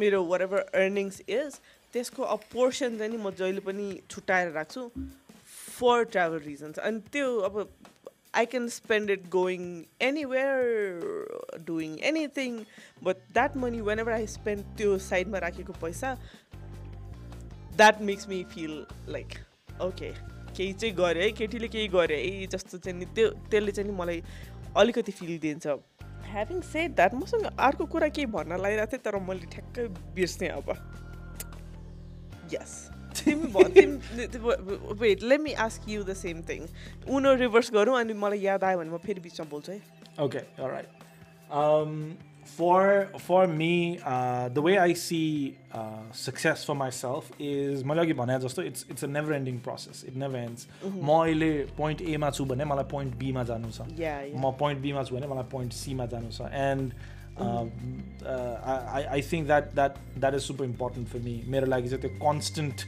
[0.04, 1.58] मेरो वाट एभर अर्निङ्स इज
[1.94, 4.88] त्यसको अ पोर्सन चाहिँ नि म जहिले पनि छुट्याएर राख्छु
[5.48, 7.66] फर ट्राभल रिजन्स अनि त्यो अब
[8.38, 10.64] I can spend it going anywhere,
[11.68, 12.56] doing anything,
[13.02, 16.10] but that money, whenever I spend त्यो साइडमा राखेको पैसा
[17.76, 18.74] that makes me feel
[19.14, 19.32] like
[19.82, 20.10] okay
[20.56, 23.96] केही चाहिँ गरेँ है केटीले केही गरेँ है जस्तो चाहिँ नि त्यो त्यसले चाहिँ नि
[23.96, 24.22] मलाई
[24.76, 25.66] अलिकति फिल दिन्छ।
[26.36, 30.68] ह्याभिङ सेड द्याट मसँग अर्को कुरा केही भन्न लागिरहेको थिएँ तर मैले ठ्याक्कै बिर्सेँ अब।
[32.52, 32.72] यस
[33.16, 33.48] तिमी
[35.00, 36.60] wait let me ask you the same thing
[37.08, 39.80] Uno reverse गरौँ अनि मलाई याद आयो भने म फेरि बिचमा बोल्छु है।
[40.16, 40.88] Right.
[41.52, 41.90] Um,
[42.45, 48.13] for for me, uh, the way I see uh, success for myself is मैले अघि
[48.13, 52.29] भने जस्तो it's it's a never ending process it never ends म अहिले पोइन्ट एमा
[52.37, 55.73] छु भने मलाई पोइन्ट बीमा जानु छ या म पोइन्ट बीमा छु भने मलाई पोइन्ट
[55.73, 56.93] सीमा जानु छ end
[57.41, 62.17] I I think that that that is super important for मी मेरो लागि चाहिँ त्यो
[62.25, 62.87] कन्सटेन्ट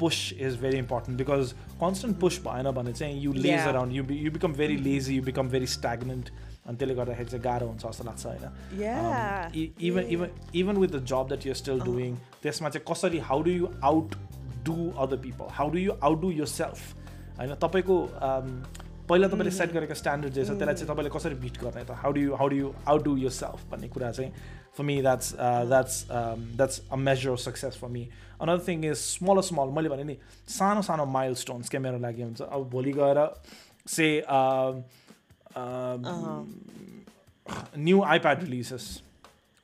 [0.00, 1.52] पुस is very important because
[1.82, 3.68] constant पुस भएन भने चाहिँ यु लेज Yeah.
[3.68, 6.30] Around you you become very lazy you become very stagnant
[6.65, 8.45] अनि त्यसले गर्दाखेरि चाहिँ गाह्रो हुन्छ जस्तो लाग्छ होइन?
[8.81, 8.95] Yeah
[9.89, 13.51] even even even with the job that your still doing त्यसमा चाहिँ कसरी how do
[13.51, 13.67] you
[14.65, 15.91] outdo other people how do you
[16.21, 16.79] outdo yourself
[17.37, 17.95] होइन तपाईँको
[18.27, 18.49] um,
[19.09, 21.91] पहिला तपाईँले सेट गरेको स्ट्यान्डर्ड जे छ त्यसलाई चाहिँ तपाईँले कसरी बिट गर्ने त?
[22.03, 24.31] How do you how do you outdo yourself भन्ने कुरा चाहिँ
[24.77, 25.33] for me that's
[25.69, 28.07] that's that's a measure of success for me
[28.41, 30.17] another thing is small small मैले भने नि
[30.57, 32.41] सानो सानो माइल स्टोन्स क्या मेरो लागि हुन्छ?
[32.41, 33.19] अब भोलि गएर
[33.87, 34.07] say
[37.78, 38.90] new iPad releases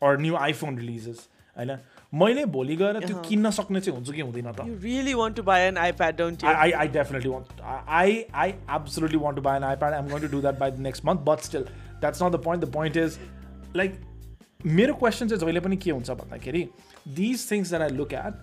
[0.02, 1.76] our new iPhone releases होइन
[2.14, 5.36] मैले भोलि गएर त्यो अहँ। किन्न सक्ने चाहिँ हुन्छ कि हुँदैन त You really want
[5.38, 6.48] to buy an iPad, don't you?
[6.48, 7.48] I, I, I definitely want.
[8.00, 9.96] I, I absolutely want to buy an iPad.
[9.98, 11.24] I'm going to do that by the next month.
[11.30, 11.64] But still,
[12.04, 12.60] that's not the point.
[12.66, 13.18] The point is,
[13.80, 13.96] like,
[14.78, 16.62] मेरो question चाहिँ जहिले पनि के हुन्छ भन्दाखेरि
[17.16, 18.34] these things that I look at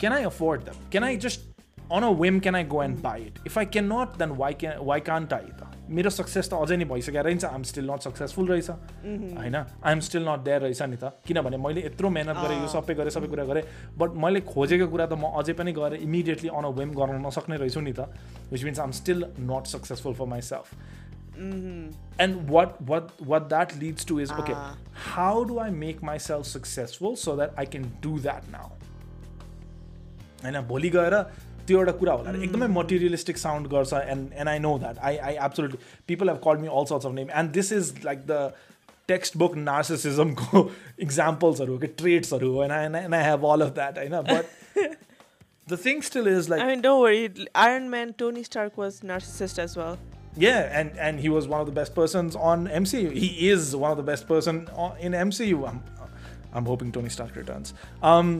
[0.00, 1.40] can I afford दम क्यान I just
[1.92, 4.54] on a whim can I go and buy it if I can not then why
[4.60, 8.01] can why can't I त मेरो success त अझै नै भइसकेको रहेछ। I'm still not
[8.07, 8.69] successful रहेछ।
[9.39, 9.55] होइन?
[9.55, 13.11] आइएम स्टिल नट देयर रहेछ नि त। किनभने मैले यत्रो मेहनत गरेँ यो सबै गरेँ
[13.11, 13.63] सबै कुरा गरेँ।
[13.97, 17.55] बट मैले खोजेको कुरा त म अझै पनि गएर इमिडिएटली अन अ वेम गर्न नसक्ने
[17.57, 18.11] रहेछु नि त।
[18.51, 20.67] Which means I'm still not successful for myself
[22.17, 24.73] and what what what that leads to is okay Ah.
[25.15, 28.71] how do i make myself successful so that i can do that now?
[30.43, 30.57] होइन?
[30.67, 31.15] भोलि गएर
[31.66, 35.34] त्यो एउटा कुरा होला एकदमै materialistic sound गर्छ and and I know that I I
[35.48, 35.78] absolutely
[36.08, 38.52] people have कल मी all sorts of name and this is like the
[39.08, 40.70] textbook नार्सिसिजमको
[41.06, 44.96] इक्जाम्पल्सहरू हो कि ट्रेड्सहरू हो end and I have all of that होइन but
[45.70, 47.46] the thing still is like I mean, don't worry.
[47.66, 49.96] Iron Man, Tony Stark was narcissist as well.
[50.36, 53.12] Yeah, and and he was one of the best persons on MCU.
[53.12, 55.68] He is one of the best person on, in MCU.
[55.70, 55.82] I'm,
[56.52, 57.74] I'm hoping Tony Stark returns.
[58.02, 58.30] Um,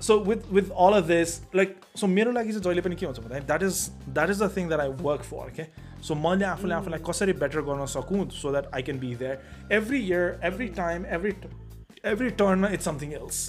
[0.00, 3.20] so with with all of this, like, so मेरो लागि चाहिँ जहिले पनि के हुन्छ
[3.20, 5.46] भन्दाखेरि that is that is the thing that I work for.
[5.50, 5.68] Okay,
[6.00, 9.38] so मैले आफूले आफूलाई कसरी better गर्न सकौँ so that I can be there
[9.70, 11.36] every year, every time, every
[12.04, 13.44] every turn it's something else.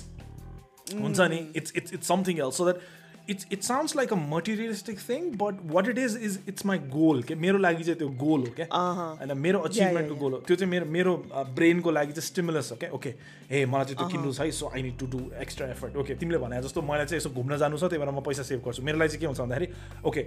[0.88, 2.80] हुन्छ नि it's it's it's something else so that
[3.29, 7.23] it's it sounds like a materialistic thing but what it is is it's my goal
[7.23, 10.71] के मेरो लागि चाहिँ त्यो गोल हो क्या होइन मेरो अचिभमेन्टको गोल हो। त्यो चाहिँ
[10.71, 11.15] मेरो मेरो
[11.59, 13.15] ब्रेनको लागि चाहिँ स्टिमुलस हो क्या ओके
[13.51, 16.15] ए मलाई चाहिँ त्यो किन्नु छ है so I need to do extra effort okay
[16.23, 18.83] तिमीले भने जस्तो मलाई चाहिँ यसो घुम्न जानु छ त्यही भएर म पैसा सेभ गर्छु.
[18.83, 19.69] मेरो लागि चाहिँ के हुन्छ भन्दाखेरि
[20.07, 20.23] okay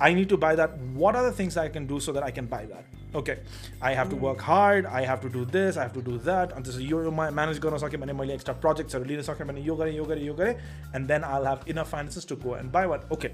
[0.00, 0.76] I need to buy that.
[0.94, 2.84] What are the things I can do so that I can buy that?
[3.14, 3.38] Okay,
[3.80, 4.86] I have to work hard.
[4.86, 5.76] I have to do this.
[5.76, 6.52] I have to do that.
[6.52, 9.96] अन्त चाहिँ यो manage गर्न सक्यो भने मैले extra प्रोजेक्ट्सहरू लिन सक्यो भने यो गरेँ
[9.96, 10.54] यो गरेँ यो गरेँ
[10.96, 13.28] and then I have enough finances to go and by what okay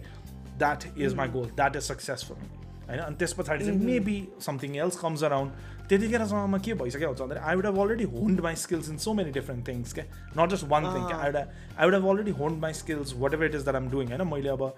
[0.58, 2.36] that is my goal that is successful
[2.88, 4.16] होइन अनि त्यस पछाडि चाहिँ maybe
[4.46, 5.52] something else comes around
[5.88, 9.30] त्यतिखेरसम्ममा के भइसक्यो हुन्छ भन्दाखेरि I would have already honed my skills in so many
[9.32, 10.04] different things क्या
[10.38, 13.34] नट जस्ट वान थिङ क्या I would I would have already honed my skills watt
[13.34, 14.72] ever it is that आम doing होइन मैले अब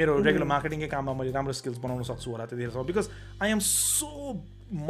[0.00, 3.08] मेरो रेगुलर मार्केटिङकै काममा मैले राम्रो स्किल्स बनाउन सक्छु होला त्यतिखेरसम्म बिकज
[3.42, 4.36] आई एम सो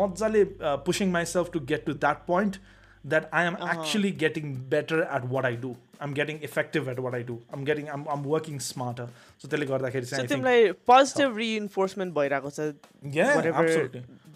[0.00, 0.44] मजाले
[0.86, 2.60] pushing myself to get to that point
[3.04, 5.76] that I am actually getting better at what I do.
[6.00, 7.40] I'm getting effective at what I do.
[7.50, 9.06] I'm getting I'm, I'm working smarter.
[9.38, 12.60] So त्यसले गर्दाखेरि चाहिँ तिमीलाई positive reinforcement भइरहेको छ.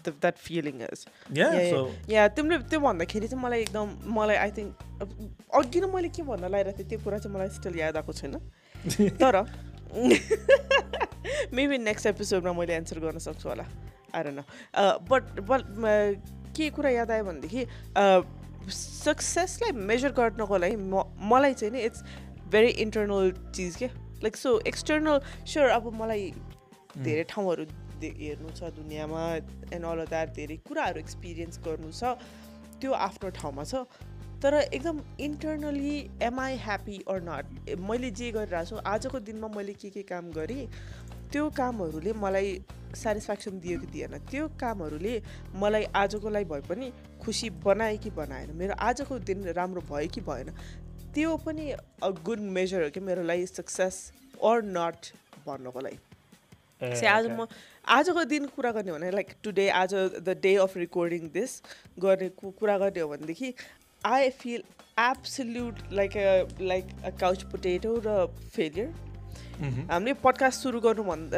[0.05, 1.05] That feeling is
[2.09, 4.73] या तिमीले त्यो भन्दाखेरि चाहिँ मलाई एकदम मलाई आई थिङ्क
[5.59, 8.37] अघि नै मैले के भन्न लगाइरहेको थिएँ त्यो कुरा चाहिँ मलाई स्टिल याद आएको छैन
[9.21, 9.41] तर
[11.53, 13.65] मेबी नेक्स्ट एपिसोडमा मैले एन्सर गर्न सक्छु होला
[14.15, 14.43] आएर न
[15.09, 15.63] बट बट
[16.57, 17.65] के कुरा याद आयो भनेदेखि
[18.71, 22.03] सक्सेसलाई मेजर गर्नको लागि म मलाई चाहिँ नि इट्स
[22.51, 23.87] भेरी इन्टर्नल चिज के
[24.23, 26.31] लाइक सो एक्सटर्नल स्योर अब मलाई
[26.99, 27.65] धेरै ठाउँहरू
[28.03, 29.21] हेर्नु छ दुनियाँमा
[29.73, 32.17] एन्ड अल द्याट धेरै कुराहरू एक्सपिरियन्स गर्नु छ
[32.81, 33.85] त्यो आफ्नो ठाउँमा छ
[34.45, 39.73] तर एकदम internally am I happy or not मैले जे गरिरहेको छु आजको दिनमा मैले
[39.73, 40.67] के के काम गरेँ
[41.31, 42.51] त्यो कामहरूले मलाई
[42.95, 44.17] सेटिस्फ्याक्सन दियो कि दिएन?
[44.31, 45.13] त्यो कामहरूले
[45.61, 46.91] मलाई आजको लागि भए पनि
[47.23, 48.51] खुसी बनायो कि बनाएन?
[48.55, 50.53] मेरो आजको दिन राम्रो भयो कि भएन?
[51.15, 53.95] त्यो पनि अ गुड मेजर हो कि मेरो लागि सक्सेस
[54.43, 55.09] अर नट
[55.47, 55.99] भन्नको लागि।
[56.99, 57.47] से आज म
[57.97, 61.61] आजको दिन कुरा गर्ने हो भने लाइक टुडे आज the day of recording this
[62.05, 63.53] गर्ने कुरा गर्ने हो भनेदेखि
[64.05, 64.63] I feel
[64.99, 68.25] absolute like a like a couch potato raw
[68.55, 68.87] failure
[69.91, 71.37] हामीले पडकास्ट सुरु गर्नुभन्दा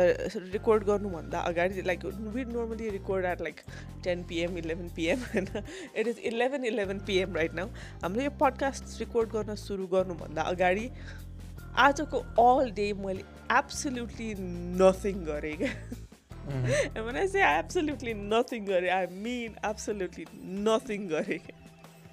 [0.51, 3.61] रेकर्ड गर्नुभन्दा अगाडि like we normally record at like
[4.03, 5.47] ten PM eleven PM होइन?
[5.95, 7.67] It is eleven eleven PM right now
[8.03, 10.89] हामीले यो पडकास्ट रेकर्ड गर्न सुरु गर्नुभन्दा अगाडि
[11.75, 14.35] आजको अल डे मैले एब्सोल्युटली
[14.81, 16.03] नथिङ गरेँ क्या।
[16.47, 20.25] I say absolutely nothing गरेँ I mean absolutely
[20.67, 21.56] nothing गरेँ।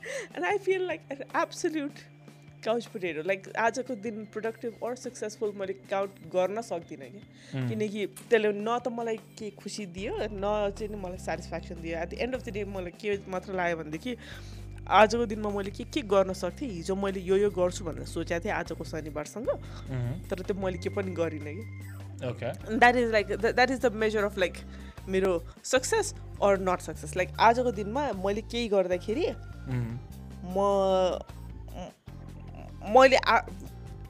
[0.34, 2.05] and I feel like an absolute
[2.62, 3.22] couch potato.
[3.30, 7.22] Like आजको दिन productive or successful मैले काउन्ट गर्न सक्दिनँ कि
[7.68, 12.09] किनकि त्यसले न त मलाई के खुसी दियो न चाहिँ नि मलाई सेटिस्फ्याक्सन दियो at
[12.11, 14.16] the end of the day मलाई के मात्र लाग्यो भनेदेखि
[15.00, 18.55] आजको दिनमा मैले के के गर्न सक्थेँ हिजो मैले यो यो गर्छु भनेर सोचेको थिएँ
[18.55, 19.48] आजको शनिबारसँग
[20.30, 21.64] तर त्यो मैले के पनि गरिनँ कि.
[22.78, 24.55] That is like that is the measure of like
[25.09, 25.32] मेरो
[25.72, 29.26] success or not success like आजको दिनमा मैले केही गर्दाखेरि
[29.69, 30.57] म
[31.75, 33.17] म- मैले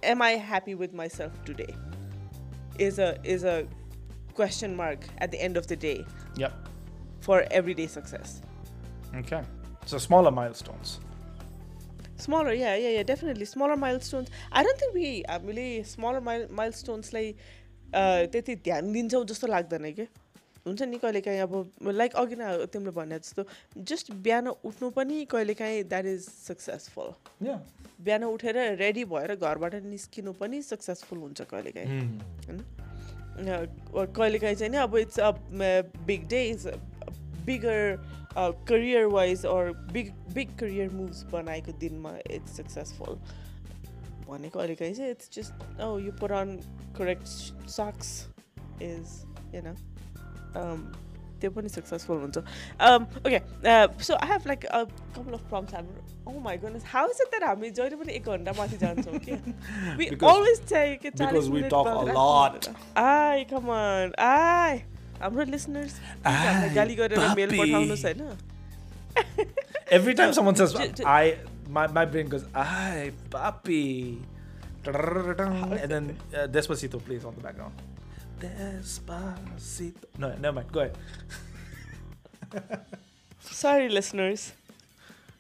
[0.10, 1.68] M I happy with my self today
[2.86, 3.60] is a is a
[4.36, 5.94] question mark eight the end of the day
[6.40, 6.52] Yep.
[7.26, 8.42] For every day success
[9.20, 9.38] Okay.
[9.92, 10.90] So smaller milestones.
[12.24, 17.30] smaller yeah yeah yeah definitely smaller milestones i don't think we हामीले smaller mile milestonesलाई
[17.32, 20.08] uh, त्यति ध्यान दिन्छौँ जस्तो लाग्दैन कि
[20.67, 23.45] हुन्छ नि कहिलेकाहीँ अब लाइक अघि नै तिमीले भने जस्तो
[23.91, 27.13] जस्ट बिहान उठ्नु पनि कहिलेकाहीँ द्याट इज सक्सेसफुल.
[28.05, 32.01] बिहान उठेर रेडी भएर घरबाट निस्किनु पनि सक्सेसफुल हुन्छ कहिलेकाहीँ।
[32.47, 32.59] होइन?
[33.39, 35.31] अ, कहिलेकाहीँ चाहिँ नि अब it's a
[36.07, 36.67] big day is
[37.47, 37.97] bigger
[38.69, 43.19] career wise or big big career moves बनाएको दिनमा इट्स सक्सेसफुल
[44.29, 46.57] भने कहिलेकाहीँ चाहिँ इट्स जस्ट औ यो put on
[46.99, 47.27] correct
[47.71, 48.11] socks
[48.83, 49.07] is
[49.53, 49.77] होइन
[51.42, 53.40] त्यो पनि सक्सेसफुल हुन्छ okay
[54.04, 57.44] so I have like couple of problems हाम्रो ओ my goodness how is it that
[57.50, 61.62] हामी जहिले पनि एक घन्टा माथि जान्छौँ कि वी Because- अलवेज चाहिँ के because we
[61.76, 62.70] talk a lot.
[63.04, 64.78] आइ कम अन आइ
[65.22, 67.60] हाम्रो लिसनर्स आइ, गाली गरेर मेल papi.
[67.62, 68.38] पठाउनुहोस् होइन
[69.98, 71.38] Every time someone says J- j- I,
[71.78, 73.80] my, my brain goes, "Ay, papi,"
[74.86, 77.74] and then uh, Despacito plays on the background.
[78.41, 80.07] Despacito.
[80.19, 80.73] No, never mind.
[80.73, 80.97] Go ahead.
[83.41, 84.53] sorry, listeners.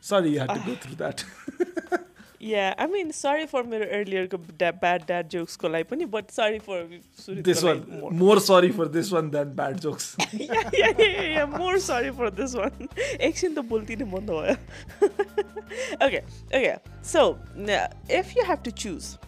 [0.01, 1.25] Sorry, you had to uh, go through that.
[2.39, 4.27] yeah, I mean, sorry for my earlier
[4.81, 6.87] bad dad jokes, kolai but sorry for
[7.27, 7.87] this one.
[7.89, 8.11] More.
[8.11, 8.41] more.
[8.41, 10.17] sorry for this one than bad jokes.
[10.33, 12.89] yeah, yeah, yeah, yeah, more sorry for this one.
[13.21, 14.59] Action the bolti ne band hoya.
[16.03, 16.23] Okay,
[16.53, 16.77] okay.
[17.01, 17.39] So
[18.09, 19.19] if you have to choose,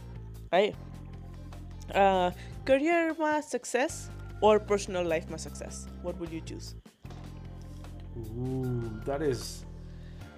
[0.53, 0.75] right?
[1.95, 2.31] Uh,
[2.67, 4.11] career success
[4.41, 5.87] or personal life success?
[6.03, 6.75] What would you choose?
[8.19, 9.65] Ooh, that is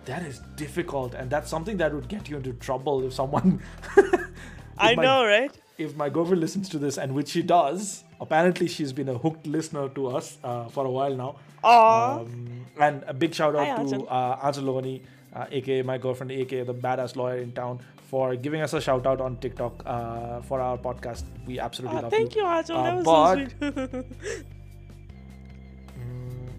[0.04, 3.60] that is difficult, and that's something that would get you into trouble if someone.
[4.78, 5.52] I my- know, right?
[5.78, 9.46] if my girlfriend listens to this, and which she does, apparently she's been a hooked
[9.46, 11.36] listener to us uh, for a while now.
[11.62, 14.06] Um, and a big shout Hi, out to Anjal.
[14.10, 18.81] uh, uh, aka my girlfriend, aka the badass lawyer in town, for giving us a
[18.81, 21.23] shout out on TikTok uh, for our podcast.
[21.47, 22.41] We absolutely Ah, love thank you.
[22.41, 22.77] you, Achal.
[22.77, 24.05] Uh, that was but- so sweet.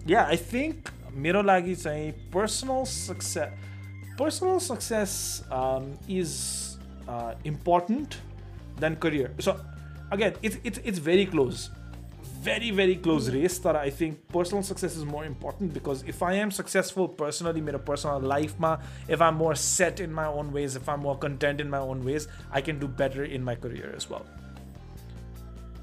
[0.05, 3.51] Yeah, I think मेरो लागि चाहिँ personal success
[4.17, 6.77] personal success um, is
[7.07, 8.17] uh, important
[8.79, 9.31] than career.
[9.39, 9.59] So
[10.11, 10.99] again, it's it's it's
[12.39, 12.43] very close.
[12.45, 16.33] Very, very close race that I think personal success is more important because if I
[16.35, 18.77] am successful personally, मेरो personal life ma,
[19.07, 22.03] if I'm more set in my own ways, if I'm more content in my own
[22.05, 24.25] ways, I can do better in my career as well.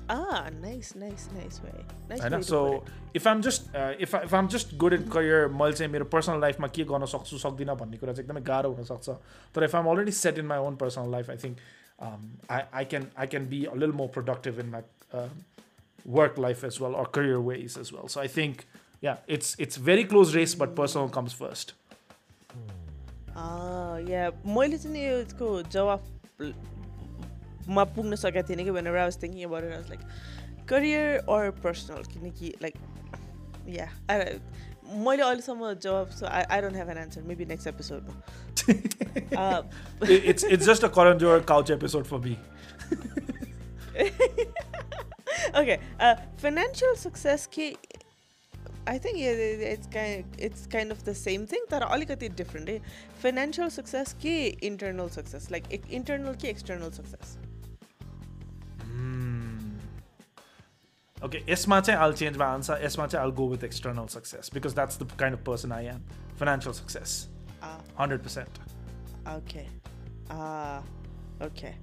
[0.08, 1.84] ah, nice, nice, nice way.
[2.08, 2.92] Nice होइन way to so put it.
[3.16, 6.66] If आम just if if आम just good in career मैले चाहिँ मेरो personal लाइफमा
[6.76, 9.08] के गर्न सक्छु सक्दिनँ भन्ने कुरा चाहिँ एकदमै गाह्रो हुनसक्छ
[9.54, 11.56] तर इफ आम already set in my own personal life I think
[12.50, 15.26] I I can I can be a लिल मोर productive in my
[16.06, 18.62] work life as well or career veg as well so I think
[19.04, 21.74] या it's it's very close race but personal comes first
[23.34, 24.30] Ah, yeah.
[24.46, 26.84] मैले चाहिँ नि यसको जवाबमा
[27.96, 30.00] पुग्न सकेको थिएन कि when I was thinking about it I was like
[30.68, 32.74] career or personal किनकि लाइक
[33.68, 38.14] या मैले अहिलेसम्म जवाब so I I don't have an answer maybe next एपिसोडमा
[40.10, 42.36] इट्स इट्स जस्ट अ करण जोर couch episode for me
[45.54, 47.76] okay uh, financial success ki
[48.84, 49.30] I think yeah,
[49.74, 52.78] it's kind it's kind of the same thing that alikati different eh?
[53.24, 57.38] financial success ki internal success like e- internal ki external success
[61.24, 62.76] Okay, यसमा चाहिँ I'll change my answer.
[62.82, 66.02] यसमा चाहिँ I'll go with external success because that's the kind of person I am.
[66.34, 67.28] Financial success,
[67.62, 68.46] ah 100%.
[69.36, 69.68] okay
[70.30, 70.82] ah
[71.40, 71.74] okay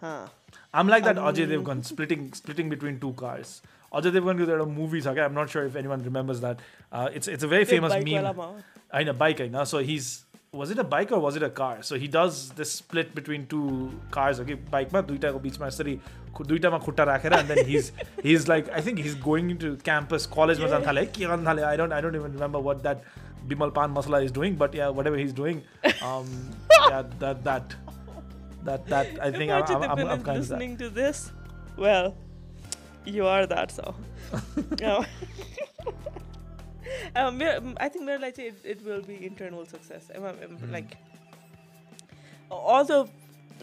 [0.00, 0.26] huh
[0.73, 3.61] I'm like that Ajay Devgan splitting splitting between two cars.
[3.93, 5.05] Ajay Devgan because there are movies.
[5.05, 6.59] Okay, I'm not sure if anyone remembers that.
[6.91, 8.53] Uh, it's it's a very famous meme.
[8.91, 9.41] I know bike.
[9.41, 9.63] I know.
[9.65, 11.81] So he's was it a bike or was it a car?
[11.81, 14.39] So he does this split between two cars.
[14.39, 17.91] Okay, bike ma duita ko beach ma duita ma khutta rakhera and then he's
[18.23, 22.33] he's like I think he's going into campus college ma I don't I don't even
[22.33, 23.03] remember what that
[23.47, 25.63] Bimal Pan masala is doing but yeah whatever he's doing
[26.01, 26.27] um
[26.89, 27.75] yeah that that
[28.64, 30.76] that that I think I'm, Imagine I'm, the I'm, I'm villain kind of that listening
[30.78, 31.32] to this
[31.76, 32.14] well
[33.16, 33.94] you are that so
[34.80, 35.04] Yeah.
[37.16, 40.56] um, मेरो- I think मेरो लागि चाहिँ it, it will be internal success I'm, I'm,
[40.64, 40.72] Hmm.
[40.72, 40.96] like
[42.50, 43.08] although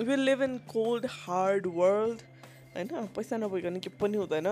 [0.09, 2.23] we live in cold hard world
[2.75, 4.49] होइन पैसा नभइकन के पनि हुँदैन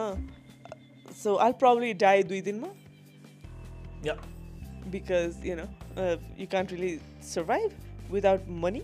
[1.22, 2.70] so I'll probably die दुई दिनमा
[4.10, 4.22] yeah
[4.94, 5.68] because you know
[5.98, 6.94] uh, you can't really
[7.34, 7.74] survive
[8.18, 8.84] without money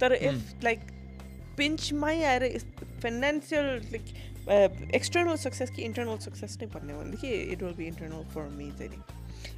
[0.00, 0.28] तर Hmm.
[0.30, 0.58] if
[1.59, 2.49] pinch my ಅರೆ
[3.05, 4.09] ಫೈನಾನ್ಷಿಯಲ್ ಲೈಕ್
[4.99, 6.23] ಎಕ್ಸ್ಟರ್ನಲ್ ಸಕ್ಸಸ್ಗೆ success.
[6.27, 8.89] ಸಕ್ಸಸ್ನೇ ಬಂದೆ ಒಂದಿಗೆ it will be internal for me is I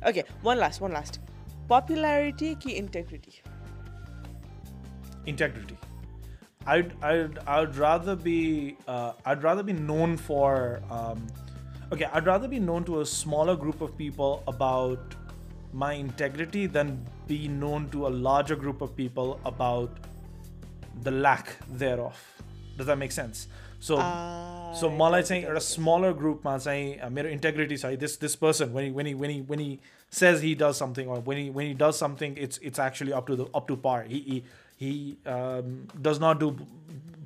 [0.10, 1.18] okay one last one last
[1.74, 3.36] popularity Ki integrity
[5.28, 5.78] integrity.
[6.66, 8.39] I'd, I'd, I'd rather be
[8.88, 10.50] uh, I'd rather be known for
[10.89, 11.20] um,
[11.93, 15.16] okay I'd rather be known to a smaller group of people about
[15.74, 16.88] my integrity than
[17.28, 19.91] be known to a larger group of people about
[21.03, 22.16] the lack thereof.
[22.76, 23.49] Does that make sense?
[23.80, 23.97] So
[24.78, 28.72] so मलाई चाहिँ एउटा smaller ग्रुपमा चाहिँ uh, मेरो integrity छ है this this person
[28.74, 29.78] when he when he when he when he
[30.11, 33.26] says he does something or when he when he does something it's it's actually up
[33.26, 34.43] to the up to par he he,
[34.76, 34.91] he
[35.26, 36.66] um, does not do b-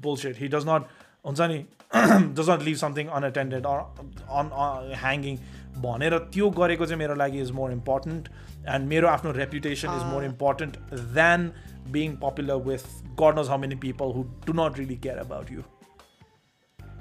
[0.01, 0.89] bullshit he does not
[1.25, 1.59] हुन्छ नि
[2.41, 3.87] does not leave something unattended or
[4.29, 5.39] on, on hanging
[5.85, 8.29] भनेर त्यो गरेको चाहिँ मेरो लागि is more important
[8.65, 10.77] and मेरो आफ्नो reputation is more important
[11.21, 11.53] than
[11.91, 12.85] being popular with
[13.17, 15.65] God knows how many people who do not really care about you.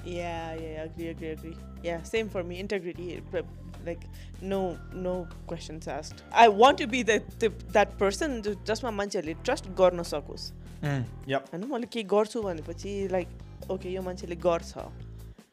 [0.04, 1.56] Yeah, yeah, agree, agree, agree.
[1.82, 2.58] Yeah, same for me.
[2.60, 3.46] Integrity, but,
[3.86, 4.02] like
[4.42, 6.22] no, no questions asked.
[6.32, 10.50] I want to be the, the that person जो- जसमा मान्छेहरूले trust गर्न सकोस्
[11.28, 11.48] Yep.
[11.52, 13.28] होइन मैले केही गर्छु भनेपछि लाइक
[13.70, 14.72] ओके यो मान्छेले गर्छ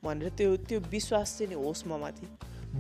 [0.04, 2.28] भनेर त्यो त्यो विश्वास चाहिँ नि होस् म माथि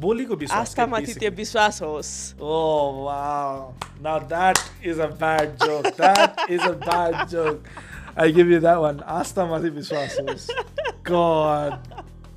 [0.02, 3.74] बोलीको विश्वास आस्थामाथि त्यो विश्वास होस् Oh wow.
[4.02, 5.96] Now that is a bad joke.
[5.98, 7.68] That is a bad joke.
[8.16, 9.02] I give you that one.
[9.04, 10.50] Asta Mati Viswasos.
[11.04, 11.80] God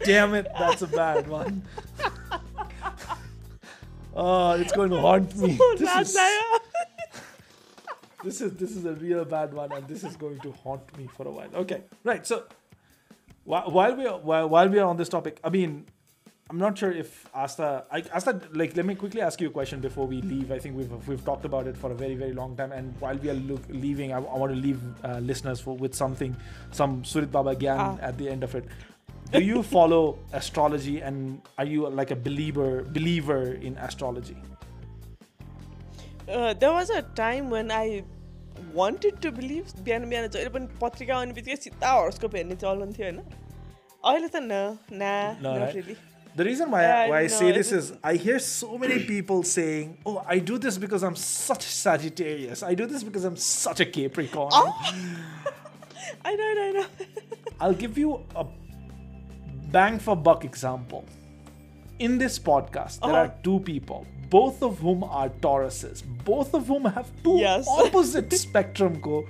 [0.01, 1.63] damn it, that's a bad one.
[4.15, 5.59] Oh, it's going to haunt me.
[5.77, 6.19] This is,
[8.23, 11.09] this is this is a real bad one, and this is going to haunt me
[11.17, 11.51] for a while.
[11.65, 12.27] Okay, right.
[12.27, 12.45] So
[13.45, 15.87] While, while we are while, while we are on this topic, I mean,
[16.50, 17.84] I'm not sure if Astha.
[17.92, 20.52] I, Astha, like, let me quickly ask you a question before we leave.
[20.52, 23.16] I think we've we've talked about it for a very very long time, and while
[23.18, 26.36] we are look, leaving, I, I, want to leave uh, listeners for, with something,
[26.72, 27.98] some Surit Baba Gyan ah.
[28.02, 28.66] at the end of it.
[29.32, 34.38] Do you follow astrology, and are you like a believer believer in astrology?
[36.28, 38.04] Uh, there was a time when I
[38.74, 43.12] wanted to believe बिहान बिहान जहिले पनि पत्रिका आउने बित्तिकै सिधा हर्सको हेर्ने चलन थियो
[43.14, 43.24] na
[44.04, 44.54] na त न
[44.92, 45.12] ना
[46.38, 46.44] no, not right?
[46.44, 46.44] really.
[46.44, 49.98] The reason why, Yeah, why I say this is I hear so many people saying,
[50.06, 52.64] "Oh, I do this because I'm such a Sagittarius.
[52.64, 54.52] I do this because I'm such a Capricorn."
[56.26, 56.86] I know, I know, I know.
[57.60, 58.46] I'll give you a
[59.72, 61.06] bang for buck example.
[62.00, 63.20] In this podcast, there Uh-huh.
[63.26, 67.68] are two people, both of whom are Tauruses, both of whom have two Yes.
[67.68, 69.26] opposite spectrum go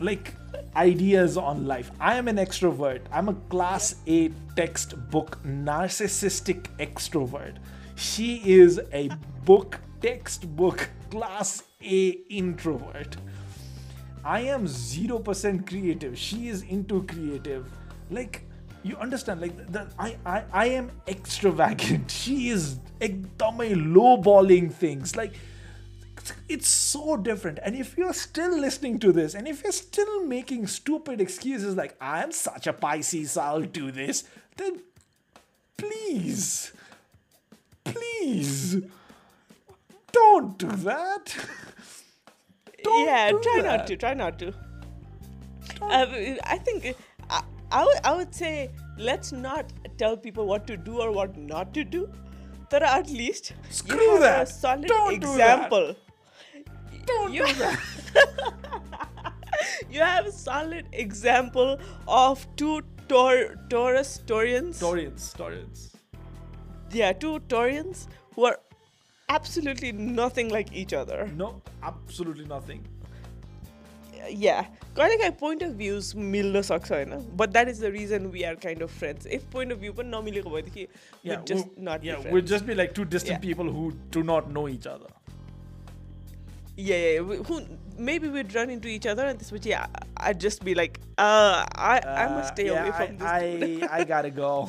[0.00, 0.34] like
[0.74, 1.90] ideas on life.
[2.00, 3.02] I am an extrovert.
[3.12, 7.56] I'm a class A textbook narcissistic extrovert.
[7.96, 9.10] She is a
[9.44, 13.16] book textbook class A introvert.
[14.24, 16.18] I am 0% creative.
[16.18, 17.66] She is into creative.
[18.10, 18.42] Like,
[18.82, 22.10] you understand, like, the, I, I, I am extravagant.
[22.10, 25.16] She is ekdamai lowballing things.
[25.16, 25.34] Like,
[26.48, 27.58] it's so different.
[27.62, 31.96] And if you're still listening to this, and if you're still making stupid excuses like,
[32.00, 34.24] I'm such a Pisces, I'll do this,
[34.56, 34.80] then
[35.76, 36.72] please,
[37.84, 38.76] please,
[40.12, 41.36] don't do that.
[42.82, 43.76] Don't yeah, do try that.
[43.76, 43.96] not to.
[43.96, 44.54] Try not to.
[45.82, 46.06] Uh,
[46.44, 46.96] I think
[47.28, 51.36] I, I, would, I would say let's not tell people what to do or what
[51.36, 52.10] not to do.
[52.70, 54.48] There are at least Screw you have that.
[54.48, 55.70] a solid Don't do that.
[57.09, 57.09] example.
[57.09, 58.53] Don't You, do that.
[59.91, 64.79] you have a solid example of two Tor- Taurus Taurians.
[64.79, 65.91] Taurians, Taurians.
[66.91, 68.57] yeah, two Taurians who are
[69.29, 71.27] absolutely nothing like each other.
[71.35, 72.83] No, absolutely nothing.
[74.43, 74.63] yeah
[74.97, 78.83] कहिलेकाहीँ point of views मिल्न सक्छ होइन but that is the region we are kind
[78.83, 80.85] of friends if point of view पनि नमिलेको भएदेखि
[81.29, 83.43] Yeah, just we'll- nut yeah, we'd just be like two distant Yeah.
[83.43, 83.83] people who
[84.15, 85.11] do not know each other.
[86.76, 87.60] Yeah, yeah, we- who
[87.98, 89.88] maybe we'd run into each other and त्यसपछि I-
[90.28, 93.82] I'd just be like uh, I, I must stay Uh, away yeah, from this dude.
[93.84, 94.68] I, I, I gotta go.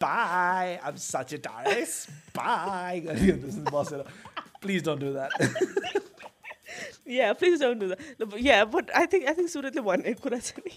[0.00, 0.80] Bye.
[0.82, 2.08] I'm Sagittarius.
[2.34, 3.02] Bye.
[3.04, 4.02] this is.
[4.60, 5.30] Please don't do that.
[7.06, 10.22] yeah please don't do that No, but yeah but I think I think सुरतले भनेको
[10.26, 10.72] कुरा छ नि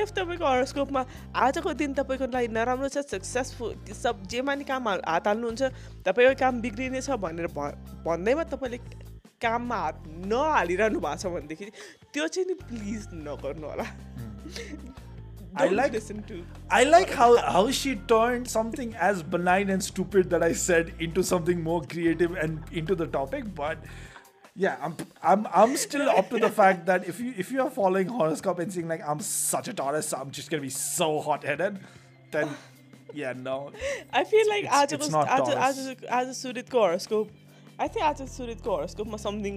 [0.00, 1.02] if तपाईँको हरोस्कोपमा
[1.46, 5.62] आजको दिन तपाईँको लागि नराम्रो छ सक्सेसफुल सब जेमा नि काम हाल- हात हाल्नुहुन्छ
[6.08, 7.76] तपाईँको काम बिग्रिनेछ भनेर भ-
[8.08, 8.78] भन्दैमा तपाईँले
[9.41, 10.03] काममा हात
[10.33, 11.71] नहालिरहनु भएको छ भनेदेखि
[12.13, 13.87] त्यो चाहिँ नि प्लिज नगर्नु होला
[15.55, 16.35] I Don't like- listen to
[16.75, 17.25] I like how,
[17.55, 22.31] how she turned something as benign and stupid that I said into something more creative
[22.45, 23.83] and into the topic, but
[24.63, 24.95] yeah, I'm
[25.33, 28.63] I'm I'm still up to the fact that if you if you are following horoscope
[28.65, 31.79] and saying like I'm such a Taurus, I'm just gonna be so hot headed,
[32.37, 32.49] then
[33.21, 33.55] yeah, no.
[34.11, 35.63] I feel like it's- आजको it's not आज Taurus.
[35.69, 36.85] आज आज सुरतको
[37.77, 39.55] horoscope I think आज सुरतको हरोस्कोपमा something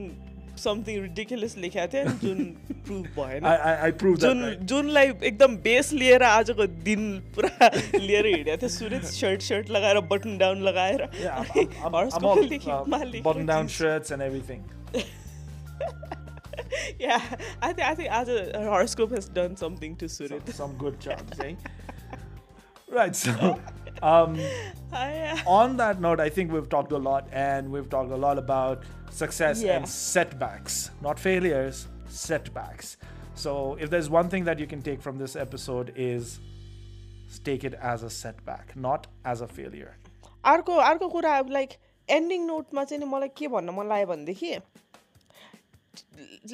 [0.61, 2.39] something ridiculous लेखेको थियो नि, जुन
[2.87, 4.29] प्रुभ भएन I I, I proved that.
[4.29, 4.63] Jun Right.
[4.73, 7.03] जुनलाई एकदम बेस लिएर आजको दिन
[7.37, 7.71] पुरा
[8.07, 11.95] लिएर हिँडेको थियो सुरज सर्ट सर्ट लगाएर बटन डाउन लगाएर Yeah, I'm, I'm, I'm, I'm
[11.97, 14.65] हरोस्कोपमा all लेखेकोमा uh, लेखेको button down चिज। shirts and everything.
[17.01, 17.21] Yeah,
[17.63, 18.29] I think I think आज
[18.67, 20.53] horoscope has done something to Some, Surit.
[20.59, 21.55] some good jobs, eh?
[22.89, 23.33] Right, so
[24.03, 24.39] um,
[24.93, 28.39] I, on that note, I think we've talked a lot and we've talked a lot
[28.39, 29.77] about success Yeah.
[29.77, 32.97] and setbacks, not failures, setbacks.
[33.35, 36.41] So if there's one thing that you can take from this episode is
[37.45, 39.95] take it as a setback, not as a failure.
[40.45, 41.71] अर्को अर्को कुरा अब like
[42.17, 44.53] ending नोटमा चाहिँ नि मलाई के भन्न मन लाग्यो भनेदेखि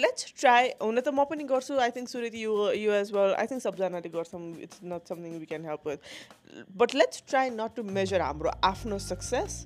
[0.02, 2.52] लेट्स ट्राई हुन त म पनि गर्छु I think Surat you
[2.82, 6.96] you as well I think सबजनाले गर्छौँ it's not something we can help with but
[7.02, 9.66] let's try not to measure हाम्रो आफ्नो सक्सेस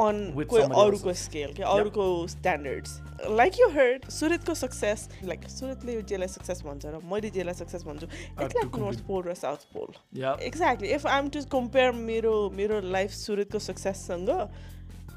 [0.00, 1.12] अन With कोही अरूको.
[1.22, 2.04] स्केल क्या अरूको
[2.34, 2.92] स्ट्यान्डर्ड्स
[3.40, 8.06] लाइक यु हर्ड सुरतको सक्सेस लाइक सुरतले जेलाई सक्सेस भन्छ र मैले जेलाई सक्सेस भन्छु
[8.06, 9.92] it's like north pole raw south pole
[10.22, 10.40] Yeah.
[10.48, 10.94] Exactly.
[10.98, 14.34] If I'm to compare मेरो मेरो life सुरतको सक्सेससँग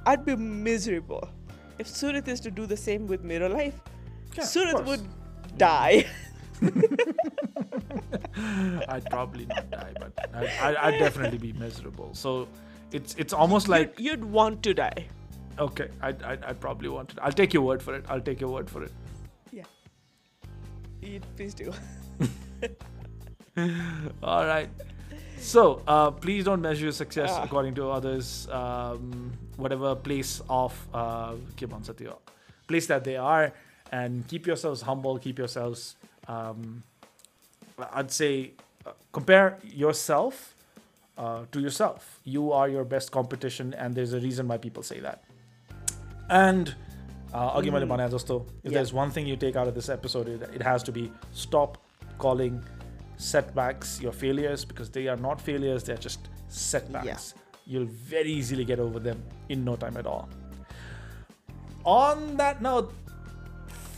[0.06, 0.36] I'd be
[0.68, 1.24] miserable.
[1.80, 3.80] If Surat is to do the same with Mirror life,
[4.38, 5.02] Yeah, Surat would
[5.58, 6.06] die.
[8.88, 12.14] I'd probably not die, but I'd, I'd, I'd definitely be miserable.
[12.14, 12.48] So
[12.92, 15.08] it's it's almost like you'd, you'd want to die.
[15.60, 17.24] okay, I'd, I'd, I'd probably want to.
[17.24, 18.06] I'll take your word for it.
[18.10, 18.92] I'll take your word for it.
[19.52, 19.64] Yeah.
[21.02, 21.72] You'd please do.
[24.24, 24.70] All right.
[25.38, 27.44] So uh, please don't measure success yeah.
[27.44, 31.36] according to others, um, whatever place of uh,
[32.68, 33.54] place that they are,
[33.92, 35.20] and keep yourselves humble.
[35.20, 35.96] Keep yourselves,
[36.28, 36.84] um,
[37.94, 38.54] I'd say,
[38.86, 40.56] uh, compare yourself
[41.18, 42.20] uh, to yourself.
[42.24, 45.24] You are your best competition, and there's a reason why people say that.
[46.30, 46.74] And
[47.34, 48.46] uh, mm.
[48.64, 48.72] if yeah.
[48.72, 51.78] there's one thing you take out of this episode, it, it has to be stop
[52.18, 52.64] calling
[53.18, 57.34] setbacks your failures because they are not failures, they're just setbacks.
[57.66, 60.30] You'll very easily get over them in no time at all.
[61.84, 62.94] On that note,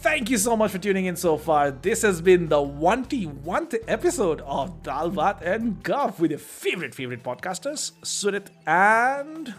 [0.02, 1.72] thank you so much for tuning in so far.
[1.72, 7.23] This has been the 1T1 episode of Dal Bhat and Guff with your favorite, favorite
[7.23, 9.53] podcasters, Surit and.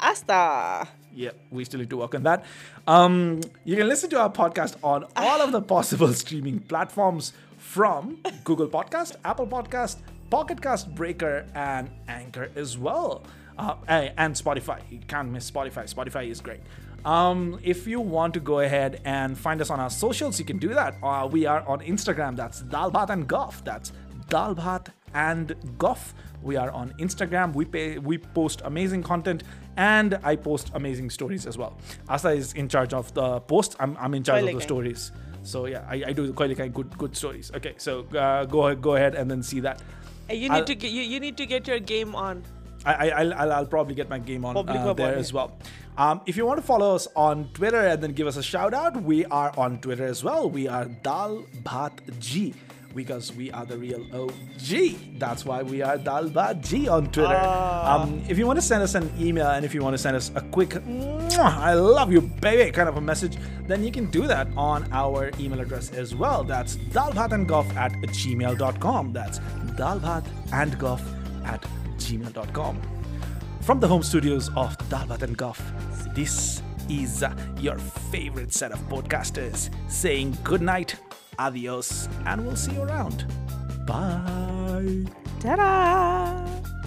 [0.00, 0.88] Astha.
[1.14, 2.44] Yeah, we still need to work on that.
[2.86, 7.32] Um, you can listen to our podcast on all of the possible streaming platforms
[7.74, 9.96] from Google Podcast, Apple Podcast,
[10.30, 13.24] Pocket Cast Breaker, and Anchor as well.
[13.58, 13.74] Uh,
[14.16, 14.80] and Spotify.
[14.90, 15.92] You can't miss Spotify.
[15.92, 16.60] Spotify is great.
[17.04, 20.58] Um, if you want to go ahead and find us on our socials, you can
[20.58, 20.94] do that.
[21.02, 22.36] Uh, we are on Instagram.
[22.36, 23.64] That's Dal Bhat and Guff.
[23.64, 23.90] That's
[24.28, 26.14] Dalbat and Goff.
[26.42, 27.54] We are on Instagram.
[27.54, 29.42] We pay, we post amazing content,
[29.76, 31.76] and I post amazing stories as well.
[32.08, 33.74] Astha is in charge of the posts.
[33.80, 35.10] I'm, I'm in charge of the stories.
[35.44, 37.50] So yeah, I, I do quite kind good good stories.
[37.54, 39.80] Okay, so uh, go ahead, go ahead and then see that.
[40.30, 42.42] You I'll- need to get you, you need to get your game on.
[42.86, 45.56] I, I I'll, I'll, I'll probably get my game on uh, there as well.
[45.96, 48.74] Um, if you want to follow us on Twitter and then give us a shout
[48.74, 50.50] out, we are on Twitter as well.
[50.50, 52.52] We are Dal Bhat G
[52.94, 55.18] because we are the real OG.
[55.18, 57.34] That's why we are Dal Bhat G on Twitter.
[57.34, 58.02] Ah.
[58.02, 60.16] Um, if you want to send us an email and if you want to send
[60.16, 60.76] us a quick
[61.38, 65.30] I love you, baby kind of a message, then you can do that on our
[65.38, 66.44] email address as well.
[66.44, 69.12] That's dalbhatandgoff at gmail.com.
[69.12, 69.38] That's
[69.78, 71.00] dalbhatandgoff
[71.44, 71.62] at
[71.96, 72.80] gmail.com.
[73.60, 75.60] From the home studios of Dal Bhat and Guff,
[76.14, 80.96] this is uh, your favorite set of podcasters saying good night,
[81.38, 83.26] adios, and we'll see you around.
[83.86, 85.04] Bye.
[85.40, 86.83] Ta-da!